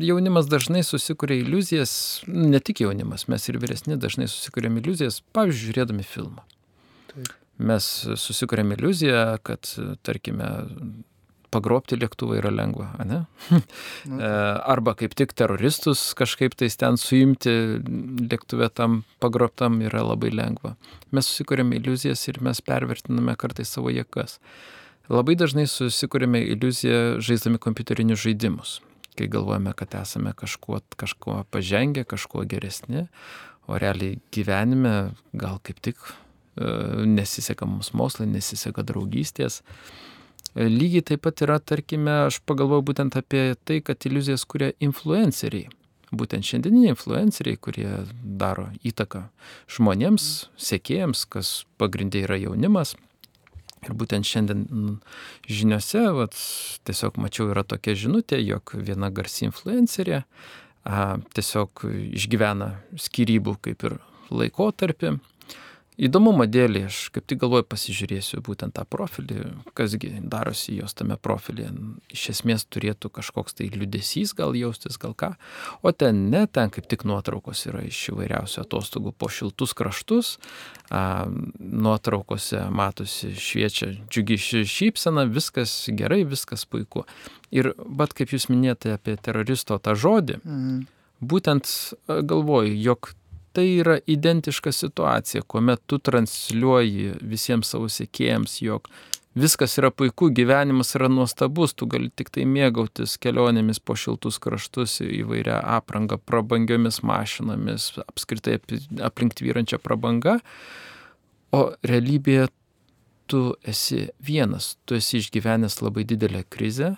jaunimas 0.00 0.48
dažnai 0.50 0.82
susikuria 0.82 1.42
iliuzijas, 1.42 2.22
ne 2.26 2.60
tik 2.60 2.82
jaunimas, 2.84 3.28
mes 3.28 3.48
ir 3.48 3.58
vyresni 3.60 3.98
dažnai 4.00 4.28
susikuriam 4.28 4.76
iliuzijas, 4.80 5.20
pavyzdžiui, 5.36 5.72
žiūrėdami 5.72 6.06
filmą. 6.06 6.44
Taip. 7.12 7.32
Mes 7.58 7.86
susikuriam 8.16 8.72
iliuziją, 8.76 9.38
kad, 9.42 9.66
tarkime, 10.06 10.50
pagrobti 11.52 11.96
lėktuvą 11.98 12.38
yra 12.40 12.50
lengva, 12.52 12.90
ne? 13.04 13.22
Nu, 13.48 13.60
E, 14.18 14.28
Arba 14.72 14.94
kaip 14.98 15.14
tik 15.18 15.34
teroristus 15.36 16.00
kažkaip 16.18 16.54
tais 16.58 16.76
ten 16.80 16.96
suimti 17.00 17.52
lėktuvę 18.30 18.68
tam 18.74 19.02
pagrobtam 19.22 19.80
yra 19.84 20.02
labai 20.06 20.30
lengva. 20.32 20.74
Mes 21.14 21.28
susikūrėme 21.28 21.78
iliuzijas 21.78 22.24
ir 22.30 22.40
mes 22.44 22.60
pervertiname 22.64 23.34
kartais 23.38 23.70
savo 23.74 23.92
jėgas. 23.92 24.38
Labai 25.12 25.36
dažnai 25.40 25.66
susikūrėme 25.70 26.40
iliuziją 26.54 27.20
žaisdami 27.24 27.60
kompiuterinius 27.62 28.24
žaidimus, 28.24 28.78
kai 29.18 29.28
galvojame, 29.30 29.74
kad 29.78 29.94
esame 30.00 30.34
kažkuo, 30.36 30.82
kažkuo 31.00 31.42
pažengę, 31.52 32.04
kažkuo 32.08 32.44
geresni, 32.48 33.06
o 33.68 33.78
realiai 33.80 34.18
gyvenime 34.34 35.14
gal 35.36 35.60
kaip 35.64 35.80
tik 35.84 36.00
e, 36.02 37.04
nesiseka 37.08 37.68
mums 37.68 37.92
mokslai, 37.96 38.28
nesiseka 38.30 38.84
draugystės. 38.88 39.62
E, 39.62 40.08
Lygiai 40.58 41.04
taip 41.06 41.22
pat 41.22 41.42
yra, 41.44 41.60
tarkime, 41.62 42.24
aš 42.26 42.40
pagalvoju 42.48 42.82
būtent 42.90 43.16
apie 43.18 43.52
tai, 43.68 43.78
kad 43.84 44.02
iliuzijas 44.08 44.42
kuria 44.48 44.72
influenceriai. 44.82 45.68
Būtent 46.08 46.46
šiandieniniai 46.48 46.94
influenceriai, 46.94 47.58
kurie 47.60 47.90
daro 48.40 48.70
įtaką 48.86 49.26
žmonėms, 49.76 50.48
sekėjams, 50.58 51.26
kas 51.30 51.52
pagrindė 51.78 52.24
yra 52.24 52.40
jaunimas. 52.40 52.96
Ir 53.86 53.94
būtent 53.94 54.26
šiandien 54.26 54.98
žiniuose, 55.46 56.02
vat, 56.16 56.34
tiesiog 56.88 57.20
mačiau, 57.22 57.52
yra 57.52 57.62
tokia 57.62 57.94
žinutė, 57.94 58.40
jog 58.42 58.74
viena 58.74 59.12
garsi 59.14 59.46
influencerė 59.46 60.24
a, 60.24 61.20
tiesiog 61.38 61.84
išgyvena 62.18 62.72
skirybų 62.98 63.58
kaip 63.68 63.86
ir 63.86 63.98
laikotarpį. 64.34 65.18
Įdomumo 65.98 66.44
dėlį 66.46 66.84
aš 66.86 66.98
kaip 67.10 67.24
tik 67.26 67.40
galvoju 67.42 67.64
pasižiūrėsiu 67.66 68.38
būtent 68.46 68.76
tą 68.76 68.84
profilį, 68.86 69.48
kasgi 69.74 70.12
darosi 70.30 70.76
jos 70.76 70.94
tame 70.94 71.16
profilyje. 71.18 71.72
Iš 72.14 72.26
esmės 72.36 72.64
turėtų 72.70 73.10
kažkoks 73.16 73.58
tai 73.58 73.66
liudesys 73.72 74.30
gal 74.38 74.54
jaustis, 74.54 74.94
gal 75.02 75.16
ką. 75.18 75.32
O 75.82 75.90
ten 75.90 76.28
ne, 76.30 76.44
ten 76.46 76.70
kaip 76.70 76.86
tik 76.86 77.02
nuotraukos 77.08 77.64
yra 77.66 77.82
iš 77.88 78.12
įvairiausių 78.12 78.62
atostogų 78.62 79.10
po 79.18 79.26
šiltus 79.26 79.74
kraštus. 79.74 80.36
A, 80.94 81.26
nuotraukose 81.58 82.68
matosi 82.70 83.34
šviečia 83.34 83.90
džiugi 84.06 84.38
šypsena, 84.70 85.26
viskas 85.26 85.80
gerai, 85.90 86.22
viskas 86.22 86.62
puiku. 86.62 87.08
Ir 87.50 87.72
bet 87.74 88.14
kaip 88.14 88.30
jūs 88.36 88.46
minėjote 88.52 88.94
apie 88.94 89.18
teroristo 89.18 89.82
tą 89.82 89.98
žodį, 89.98 90.38
mhm. 90.44 90.82
būtent 91.26 91.74
galvoju, 92.06 92.78
jog 92.86 93.16
tai 93.58 93.66
yra 93.80 93.96
identiška 94.06 94.70
situacija, 94.72 95.42
kuomet 95.42 95.80
tu 95.90 95.98
transliuoji 95.98 97.16
visiems 97.26 97.72
savo 97.72 97.88
sekėjams, 97.90 98.60
jog 98.62 98.86
viskas 99.38 99.74
yra 99.80 99.90
puiku, 99.90 100.28
gyvenimas 100.30 100.94
yra 100.94 101.08
nuostabus, 101.10 101.74
tu 101.74 101.88
gali 101.90 102.06
tik 102.14 102.30
tai 102.34 102.44
mėgautis 102.46 103.16
kelionėmis 103.18 103.82
po 103.82 103.96
šiltus 103.98 104.38
kraštus 104.42 105.00
įvairia 105.02 105.58
apranga, 105.74 106.20
prabangiomis 106.22 107.00
mašinomis, 107.02 107.90
apskritai 108.04 108.60
aplink 109.02 109.34
tvyrančią 109.40 109.80
prabangą, 109.82 110.38
o 111.50 111.64
realybėje 111.82 112.46
tu 113.26 113.42
esi 113.66 114.04
vienas, 114.22 114.76
tu 114.86 114.94
esi 115.02 115.18
išgyvenęs 115.18 115.80
labai 115.82 116.06
didelę 116.06 116.46
krizę, 116.46 116.94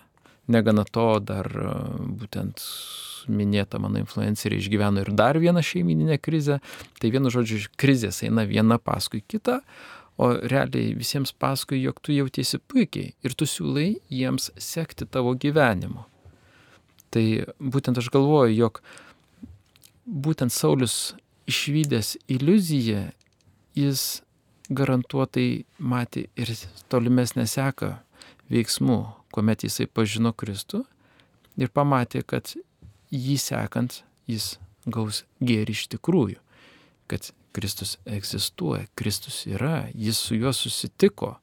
negana 0.51 0.85
to 0.85 1.07
dar 1.25 1.49
a, 1.49 1.75
būtent 2.21 2.63
minėta 3.31 3.79
mano 3.83 4.01
influencerė 4.01 4.59
išgyveno 4.61 5.05
ir 5.05 5.13
dar 5.17 5.39
vieną 5.41 5.63
šeimininę 5.65 6.19
krizę, 6.23 6.61
tai 7.01 7.13
vienu 7.15 7.33
žodžiu 7.33 7.67
krizės 7.81 8.23
eina 8.27 8.47
viena 8.49 8.81
paskui 8.81 9.23
kitą, 9.23 9.61
o 10.21 10.33
realiai 10.37 10.95
visiems 10.97 11.33
paskui, 11.33 11.81
jog 11.81 12.01
tu 12.05 12.13
jautiesi 12.13 12.61
puikiai 12.61 13.15
ir 13.25 13.37
tu 13.37 13.49
siūlai 13.49 13.95
jiems 14.13 14.51
sekti 14.61 15.09
tavo 15.09 15.33
gyvenimu. 15.33 16.05
Tai 17.11 17.25
būtent 17.59 17.99
aš 17.99 18.11
galvoju, 18.13 18.53
jog 18.55 18.83
būtent 20.05 20.53
Saulis 20.55 21.15
išvykęs 21.51 22.17
iliuziją, 22.31 23.09
jis 23.79 24.21
garantuotai 24.71 25.65
matė 25.79 26.29
ir 26.39 26.53
tolimesnę 26.93 27.47
seką 27.51 27.97
veiksmų, 28.53 29.01
kuomet 29.35 29.64
jisai 29.66 29.87
pažino 29.87 30.33
Kristų 30.33 30.85
ir 31.61 31.70
pamatė, 31.74 32.22
kad 32.26 32.55
jį 33.11 33.37
sekant 33.41 34.03
jis 34.31 34.57
gaus 34.87 35.24
gėrį 35.43 35.76
iš 35.76 35.87
tikrųjų, 35.95 36.39
kad 37.11 37.33
Kristus 37.53 37.97
egzistuoja, 38.07 38.87
Kristus 38.95 39.43
yra, 39.51 39.89
jis 39.95 40.20
su 40.22 40.39
juo 40.39 40.53
susitiko, 40.55 41.35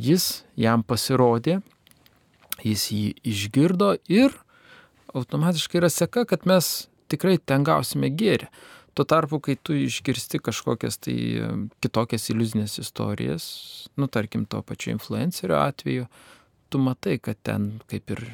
jis 0.00 0.42
jam 0.58 0.82
pasirodė, 0.82 1.60
jis 2.62 2.88
jį 2.90 3.04
išgirdo 3.34 3.94
ir 4.10 4.34
automatiškai 5.14 5.78
yra 5.78 5.90
seka, 5.92 6.24
kad 6.26 6.46
mes 6.50 6.88
tikrai 7.10 7.38
ten 7.38 7.66
gausime 7.66 8.10
gėrį. 8.10 8.48
Tuo 8.94 9.06
tarpu, 9.10 9.40
kai 9.42 9.56
tu 9.58 9.74
išgirsti 9.74 10.38
kažkokias 10.38 11.00
tai 11.02 11.14
e, 11.14 11.46
kitokias 11.82 12.28
iliuzinės 12.30 12.78
istorijas, 12.78 13.46
nu 13.98 14.06
tarkim 14.06 14.44
to 14.46 14.60
pačio 14.62 14.92
influencerio 14.94 15.58
atveju, 15.58 16.06
tu 16.74 16.80
matai, 16.82 17.20
kad 17.22 17.38
ten 17.46 17.68
kaip 17.86 18.10
ir 18.10 18.24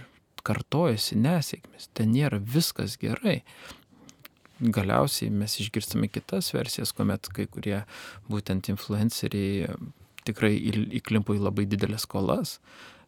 kartojasi 0.48 1.18
nesėkmės, 1.20 1.90
ten 1.92 2.14
nėra 2.16 2.40
viskas 2.40 2.96
gerai. 3.00 3.42
galiausiai 4.60 5.30
mes 5.32 5.54
išgirstame 5.62 6.08
kitas 6.12 6.50
versijas, 6.52 6.90
kuomet 6.92 7.28
kai 7.32 7.46
kurie 7.48 7.78
būtent 8.28 8.68
influenceriai 8.68 9.70
tikrai 10.28 10.52
įklimpo 11.00 11.32
į 11.36 11.40
labai 11.46 11.64
didelės 11.64 12.04
skolas, 12.04 12.58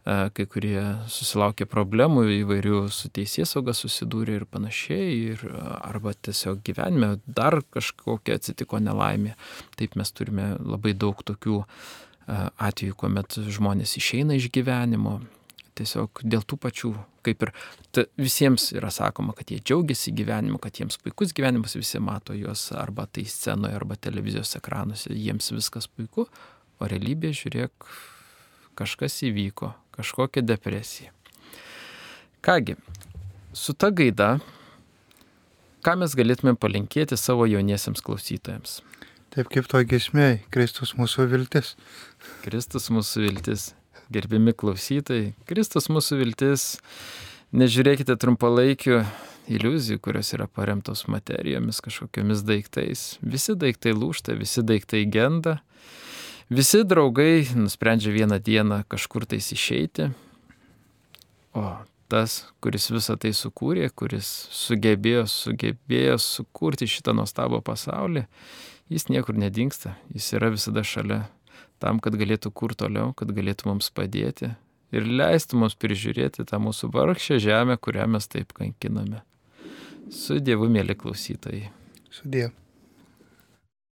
e, 0.05 0.31
kai 0.33 0.47
kurie 0.49 0.81
susilaukė 1.13 1.67
problemų 1.69 2.25
įvairių 2.39 2.87
su 2.89 3.11
teisės 3.13 3.53
sauga 3.53 3.77
susidūrė 3.77 4.39
ir 4.41 4.47
panašiai, 4.49 5.11
ir 5.35 5.45
e, 5.49 5.53
arba 5.93 6.15
tiesiog 6.17 6.65
gyvenime 6.65 7.19
dar 7.27 7.61
kažkokia 7.77 8.41
atsitiko 8.41 8.81
nelaimė. 8.81 9.37
Taip 9.77 10.01
mes 10.01 10.13
turime 10.17 10.55
labai 10.57 10.97
daug 10.97 11.21
tokių 11.21 11.61
e, 11.61 11.69
atvejų, 12.29 12.97
kuomet 12.99 13.39
žmonės 13.53 13.97
išeina 14.01 14.37
iš 14.39 14.51
gyvenimo. 14.55 15.21
Tiesiog 15.73 16.21
dėl 16.29 16.43
tų 16.45 16.59
pačių, 16.61 16.91
kaip 17.25 17.47
ir 17.47 17.51
ta, 17.97 18.05
visiems 18.21 18.67
yra 18.77 18.91
sakoma, 18.93 19.33
kad 19.33 19.49
jie 19.49 19.57
džiaugiasi 19.63 20.13
gyvenimu, 20.13 20.59
kad 20.61 20.77
jiems 20.77 20.99
puikus 21.01 21.33
gyvenimas, 21.33 21.79
visi 21.79 21.97
mato 21.97 22.37
juos 22.37 22.67
arba 22.77 23.07
tai 23.09 23.25
scenoje, 23.25 23.79
arba 23.79 23.97
televizijos 23.97 24.53
ekranuose, 24.59 25.15
jiems 25.17 25.49
viskas 25.55 25.89
puiku, 25.89 26.27
o 26.77 26.91
realybė, 26.93 27.33
žiūrėk, 27.39 27.89
kažkas 28.77 29.17
įvyko, 29.31 29.73
kažkokia 29.97 30.45
depresija. 30.45 31.13
Kągi, 32.45 32.77
su 33.57 33.73
ta 33.73 33.89
gaida, 33.95 34.35
ką 35.81 35.97
mes 36.05 36.17
galėtume 36.19 36.53
palinkėti 36.61 37.17
savo 37.17 37.49
jauniesiems 37.49 38.05
klausytojams? 38.05 38.81
Taip 39.33 39.49
kaip 39.49 39.65
to 39.71 39.81
gesmė, 39.89 40.43
Kristus 40.53 40.93
mūsų 40.99 41.25
viltis. 41.31 41.73
Kristus 42.43 42.89
mūsų 42.91 43.27
viltis. 43.27 43.71
Gerbimi 44.13 44.53
klausytojai, 44.57 45.33
Kristus 45.49 45.87
mūsų 45.93 46.19
viltis. 46.21 46.65
Nežiūrėkite 47.55 48.17
trumpalaikių 48.19 49.03
iliuzijų, 49.53 50.01
kurios 50.03 50.33
yra 50.35 50.49
paremtos 50.51 51.05
materijomis, 51.13 51.79
kažkokiamis 51.85 52.43
daiktais. 52.49 53.05
Visi 53.23 53.55
daiktai 53.59 53.95
lūšta, 53.95 54.35
visi 54.41 54.65
daiktai 54.67 55.05
genda. 55.13 55.61
Visi 56.53 56.83
draugai 56.85 57.47
nusprendžia 57.57 58.13
vieną 58.13 58.41
dieną 58.43 58.83
kažkur 58.91 59.29
tais 59.29 59.53
išeiti. 59.55 60.11
O 61.55 61.67
tas, 62.13 62.43
kuris 62.61 62.91
visą 62.93 63.17
tai 63.21 63.31
sukūrė, 63.37 63.87
kuris 63.97 64.29
sugebėjo, 64.53 65.29
sugebėjo 65.31 66.19
sukurti 66.21 66.91
šitą 66.91 67.15
nuostabų 67.17 67.63
pasaulį, 67.65 68.27
jis 68.93 69.09
niekur 69.09 69.39
nedingsta, 69.41 69.95
jis 70.13 70.35
yra 70.37 70.51
visada 70.53 70.85
šalia 70.85 71.23
tam, 71.83 72.01
kad 72.03 72.17
galėtų 72.19 72.55
kur 72.55 72.77
toliau, 72.79 73.11
kad 73.19 73.35
galėtų 73.35 73.73
mums 73.73 73.91
padėti 73.95 74.55
ir 74.93 75.09
leistų 75.09 75.61
mums 75.65 75.77
prižiūrėti 75.81 76.47
tą 76.49 76.61
mūsų 76.63 76.93
vargšę 76.95 77.41
žemę, 77.43 77.79
kurią 77.83 78.09
mes 78.15 78.29
taip 78.31 78.55
kankiname. 78.57 79.23
Su 80.13 80.39
Dievu, 80.43 80.69
mėly 80.73 80.97
klausytojai. 80.99 81.71
Sudė. 82.13 82.51